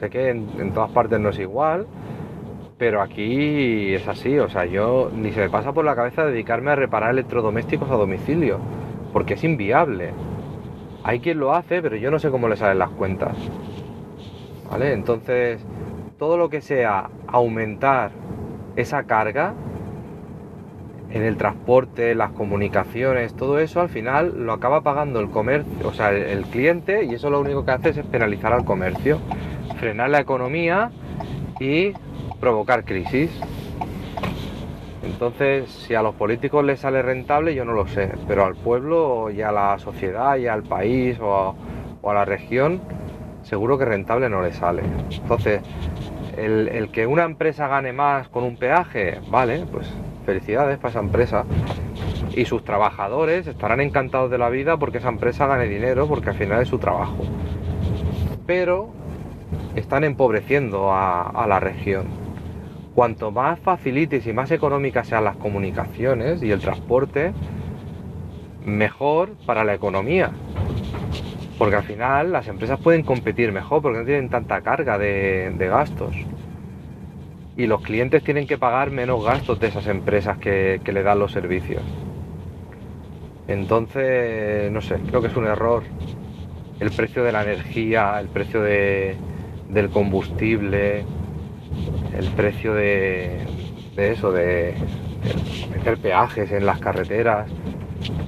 Sé 0.00 0.08
que 0.08 0.30
en, 0.30 0.72
todas 0.72 0.90
partes 0.92 1.20
no 1.20 1.28
es 1.28 1.38
igual, 1.38 1.86
pero 2.78 3.02
aquí 3.02 3.92
es 3.92 4.08
así, 4.08 4.38
o 4.38 4.48
sea, 4.48 4.64
yo 4.64 5.10
ni 5.14 5.30
se 5.30 5.40
me 5.40 5.50
pasa 5.50 5.74
por 5.74 5.84
la 5.84 5.94
cabeza 5.94 6.24
dedicarme 6.24 6.70
a 6.70 6.74
reparar 6.74 7.10
electrodomésticos 7.10 7.90
a 7.90 7.96
domicilio, 7.96 8.58
porque 9.12 9.34
es 9.34 9.44
inviable. 9.44 10.12
Hay 11.02 11.20
quien 11.20 11.38
lo 11.38 11.52
hace, 11.54 11.82
pero 11.82 11.96
yo 11.96 12.10
no 12.10 12.18
sé 12.18 12.30
cómo 12.30 12.48
le 12.48 12.56
salen 12.56 12.78
las 12.78 12.88
cuentas. 12.88 13.36
¿Vale? 14.70 14.94
Entonces, 14.94 15.62
todo 16.18 16.38
lo 16.38 16.48
que 16.48 16.62
sea 16.62 17.10
aumentar 17.26 18.12
esa 18.76 19.02
carga 19.04 19.52
en 21.10 21.22
el 21.22 21.36
transporte, 21.36 22.14
las 22.14 22.30
comunicaciones, 22.30 23.34
todo 23.34 23.58
eso 23.58 23.82
al 23.82 23.90
final 23.90 24.46
lo 24.46 24.54
acaba 24.54 24.80
pagando 24.80 25.20
el 25.20 25.28
comercio, 25.28 25.86
o 25.86 25.92
sea, 25.92 26.12
el 26.12 26.44
cliente, 26.44 27.04
y 27.04 27.16
eso 27.16 27.28
lo 27.28 27.40
único 27.40 27.66
que 27.66 27.72
hace 27.72 27.90
es 27.90 27.98
penalizar 28.06 28.54
al 28.54 28.64
comercio, 28.64 29.18
frenar 29.80 30.10
la 30.10 30.20
economía 30.20 30.90
y 31.58 31.94
provocar 32.38 32.84
crisis. 32.84 33.30
Entonces, 35.02 35.70
si 35.70 35.94
a 35.94 36.02
los 36.02 36.14
políticos 36.14 36.62
les 36.64 36.80
sale 36.80 37.00
rentable, 37.00 37.54
yo 37.54 37.64
no 37.64 37.72
lo 37.72 37.86
sé, 37.86 38.12
pero 38.28 38.44
al 38.44 38.54
pueblo 38.54 39.30
y 39.30 39.40
a 39.40 39.50
la 39.50 39.78
sociedad 39.78 40.36
y 40.36 40.46
al 40.46 40.62
país 40.62 41.18
o 41.20 41.56
a, 42.04 42.14
la 42.14 42.24
región, 42.26 42.82
seguro 43.42 43.78
que 43.78 43.86
rentable 43.86 44.28
no 44.28 44.42
le 44.42 44.52
sale. 44.52 44.82
Entonces, 45.10 45.62
el, 46.36 46.68
el, 46.68 46.90
que 46.90 47.06
una 47.06 47.24
empresa 47.24 47.66
gane 47.66 47.94
más 47.94 48.28
con 48.28 48.44
un 48.44 48.56
peaje, 48.56 49.18
vale, 49.30 49.64
pues 49.72 49.90
felicidades 50.26 50.76
para 50.76 50.90
esa 50.90 51.00
empresa. 51.00 51.44
Y 52.36 52.44
sus 52.44 52.64
trabajadores 52.64 53.46
estarán 53.46 53.80
encantados 53.80 54.30
de 54.30 54.38
la 54.38 54.50
vida 54.50 54.76
porque 54.76 54.98
esa 54.98 55.08
empresa 55.08 55.46
gane 55.46 55.64
dinero, 55.64 56.06
porque 56.06 56.30
al 56.30 56.36
final 56.36 56.60
es 56.60 56.68
su 56.68 56.78
trabajo. 56.78 57.16
Pero 58.46 58.99
están 59.74 60.04
empobreciendo 60.04 60.92
a, 60.92 61.46
la 61.48 61.60
región 61.60 62.06
cuanto 62.94 63.30
más 63.30 63.58
facilites 63.60 64.26
y 64.26 64.32
más 64.32 64.50
económicas 64.50 65.08
sean 65.08 65.24
las 65.24 65.36
comunicaciones 65.36 66.42
y 66.42 66.50
el 66.50 66.60
transporte, 66.60 67.32
mejor 68.64 69.30
para 69.46 69.64
la 69.64 69.74
economía. 69.74 70.32
Porque 71.58 71.76
al 71.76 71.82
final 71.82 72.32
las 72.32 72.48
empresas 72.48 72.80
pueden 72.80 73.02
competir 73.02 73.52
mejor 73.52 73.82
porque 73.82 73.98
no 73.98 74.04
tienen 74.04 74.28
tanta 74.28 74.60
carga 74.62 74.98
de, 74.98 75.54
gastos. 75.58 76.14
Y 77.56 77.66
los 77.66 77.82
clientes 77.82 78.22
tienen 78.24 78.46
que 78.46 78.58
pagar 78.58 78.90
menos 78.90 79.24
gastos 79.24 79.60
de 79.60 79.68
esas 79.68 79.86
empresas 79.86 80.38
que, 80.38 80.80
le 80.84 81.02
dan 81.02 81.18
los 81.18 81.32
servicios. 81.32 81.82
Entonces, 83.46 84.70
no 84.72 84.80
sé, 84.80 84.96
creo 85.06 85.20
que 85.20 85.28
es 85.28 85.36
un 85.36 85.46
error. 85.46 85.82
El 86.80 86.90
precio 86.90 87.24
de 87.24 87.32
la 87.32 87.42
energía, 87.42 88.18
el 88.20 88.28
precio 88.28 88.62
del 89.72 89.90
combustible, 89.90 91.04
el 92.16 92.26
precio 92.36 92.74
de, 92.74 93.38
eso, 93.96 94.32
de, 94.32 94.74
meter 95.72 95.98
peajes 95.98 96.50
en 96.52 96.66
las 96.66 96.78
carreteras, 96.78 97.50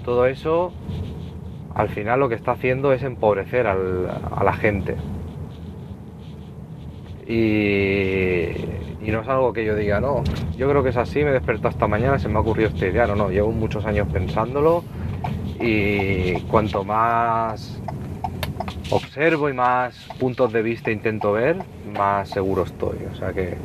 todo 0.05 0.27
eso 0.27 0.73
al 1.75 1.89
final 1.89 2.21
lo 2.21 2.29
que 2.29 2.35
está 2.35 2.53
haciendo 2.53 2.93
es 2.93 3.03
empobrecer 3.03 3.67
a 3.67 4.45
la 4.45 4.53
gente. 4.53 4.97
Y, 7.27 9.11
no 9.11 9.21
es 9.21 9.29
algo 9.29 9.53
que 9.53 9.65
yo 9.65 9.77
diga, 9.77 10.01
no, 10.01 10.23
yo 10.57 10.69
creo 10.71 10.83
que 10.83 10.89
es 10.89 10.97
así, 10.97 11.23
me 11.23 11.31
he 11.31 11.33
despertado 11.33 11.69
esta 11.69 11.87
mañana, 11.87 12.19
se 12.19 12.29
me 12.29 12.37
ha 12.37 12.41
ocurrido 12.41 12.71
esta 12.71 12.87
idea, 12.87 13.07
no, 13.07 13.15
no, 13.15 13.31
llevo 13.31 13.53
muchos 13.53 13.85
años 13.85 14.09
pensándolo 14.11 14.85
y 15.61 16.41
cuanto 16.43 16.83
más 16.83 17.83
observo 18.93 19.49
y 19.49 19.55
más 19.55 19.97
puntos 20.19 20.53
de 20.53 20.63
vista 20.63 20.91
intento 20.91 21.33
ver, 21.33 21.57
más 21.97 22.29
seguro 22.29 22.65
estoy. 22.65 22.99
O 23.11 23.15
sea 23.15 23.33
que 23.33 23.57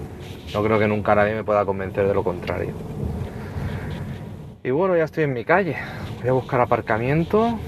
no 0.53 0.63
creo 0.63 0.79
que 0.79 0.87
nunca 0.87 1.15
nadie 1.15 1.35
me 1.35 1.43
pueda 1.43 1.65
convencer 1.65 2.07
de 2.07 2.13
lo 2.13 2.23
contrario. 2.23 2.71
Y 4.63 4.71
bueno, 4.71 4.95
ya 4.97 5.03
estoy 5.03 5.25
en 5.25 5.33
mi 5.33 5.45
calle. 5.45 5.75
Voy 6.21 6.29
a 6.29 6.33
buscar 6.33 6.61
aparcamiento. 6.61 7.59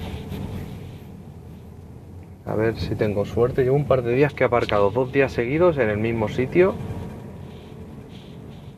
A 2.45 2.56
ver 2.56 2.78
si 2.78 2.95
tengo 2.95 3.26
suerte. 3.26 3.63
Llevo 3.63 3.76
un 3.76 3.86
par 3.86 4.02
de 4.02 4.15
días 4.15 4.34
que 4.34 4.43
he 4.43 4.48
aparcado 4.48 4.89
dos 4.89 5.12
días 5.12 5.32
seguidos 5.32 5.78
en 5.78 5.89
el 5.89 5.98
mismo 5.98 6.30
sitio. 6.30 6.74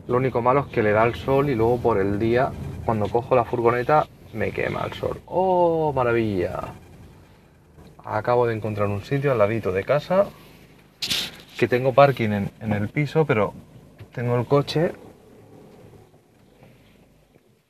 Lo 0.08 0.16
único 0.16 0.42
malo 0.42 0.60
es 0.60 0.66
que 0.66 0.82
le 0.82 0.92
da 0.92 1.04
el 1.04 1.14
sol 1.14 1.48
y 1.48 1.54
luego 1.54 1.78
por 1.78 1.98
el 1.98 2.18
día, 2.18 2.50
cuando 2.84 3.08
cojo 3.08 3.34
la 3.34 3.44
furgoneta, 3.44 4.06
me 4.34 4.50
quema 4.50 4.82
el 4.84 4.92
sol. 4.92 5.20
¡Oh, 5.26 5.92
maravilla! 5.94 6.81
Acabo 8.04 8.46
de 8.46 8.54
encontrar 8.54 8.88
un 8.88 9.04
sitio 9.04 9.32
al 9.32 9.38
ladito 9.38 9.72
de 9.72 9.84
casa 9.84 10.26
que 11.58 11.68
tengo 11.68 11.92
parking 11.92 12.48
en, 12.60 12.72
el 12.72 12.88
piso, 12.88 13.24
pero 13.24 13.54
tengo 14.12 14.36
el 14.38 14.46
coche 14.46 14.92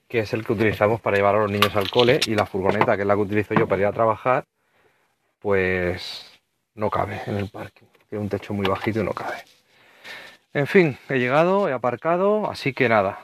que 0.08 0.20
es 0.20 0.32
el 0.34 0.44
que 0.44 0.52
utilizamos 0.52 1.00
para 1.00 1.16
llevar 1.16 1.36
a 1.36 1.40
los 1.40 1.50
niños 1.50 1.74
al 1.74 1.90
cole 1.90 2.20
y 2.26 2.34
la 2.34 2.44
furgoneta, 2.44 2.96
que 2.96 3.02
es 3.02 3.08
la 3.08 3.14
que 3.14 3.20
utilizo 3.20 3.54
yo 3.54 3.66
para 3.66 3.80
ir 3.80 3.86
a 3.86 3.92
trabajar, 3.92 4.44
pues 5.38 6.38
no 6.74 6.90
cabe 6.90 7.22
en 7.26 7.36
el 7.36 7.48
parking. 7.48 7.86
Tiene 8.10 8.22
un 8.22 8.28
techo 8.28 8.52
muy 8.52 8.66
bajito 8.66 9.00
y 9.00 9.04
no 9.04 9.12
cabe. 9.12 9.36
En 10.52 10.66
fin, 10.66 10.98
he 11.08 11.18
llegado, 11.18 11.66
he 11.66 11.72
aparcado, 11.72 12.50
así 12.50 12.74
que 12.74 12.90
nada, 12.90 13.20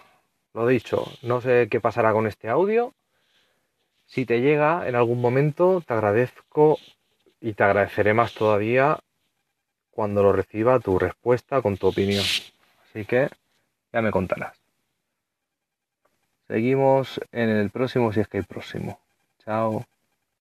lo 0.54 0.66
dicho, 0.66 1.04
no 1.20 1.42
sé 1.42 1.68
qué 1.70 1.78
pasará 1.78 2.12
con 2.12 2.26
este 2.26 2.48
audio. 2.48 2.94
Si 4.06 4.24
te 4.24 4.40
llega 4.40 4.88
en 4.88 4.96
algún 4.96 5.20
momento, 5.20 5.82
te 5.86 5.92
agradezco 5.92 6.78
y 7.40 7.52
te 7.54 7.64
agradeceré 7.64 8.14
más 8.14 8.34
todavía 8.34 8.98
cuando 9.90 10.22
lo 10.22 10.32
reciba 10.32 10.78
tu 10.80 10.98
respuesta 10.98 11.60
con 11.62 11.76
tu 11.76 11.88
opinión. 11.88 12.24
Así 12.84 13.04
que 13.04 13.28
ya 13.92 14.02
me 14.02 14.10
contarás. 14.10 14.56
Seguimos 16.46 17.20
en 17.32 17.50
el 17.50 17.70
próximo 17.70 18.12
si 18.12 18.20
es 18.20 18.28
que 18.28 18.38
hay 18.38 18.44
próximo. 18.44 18.98
Chao. 19.44 19.84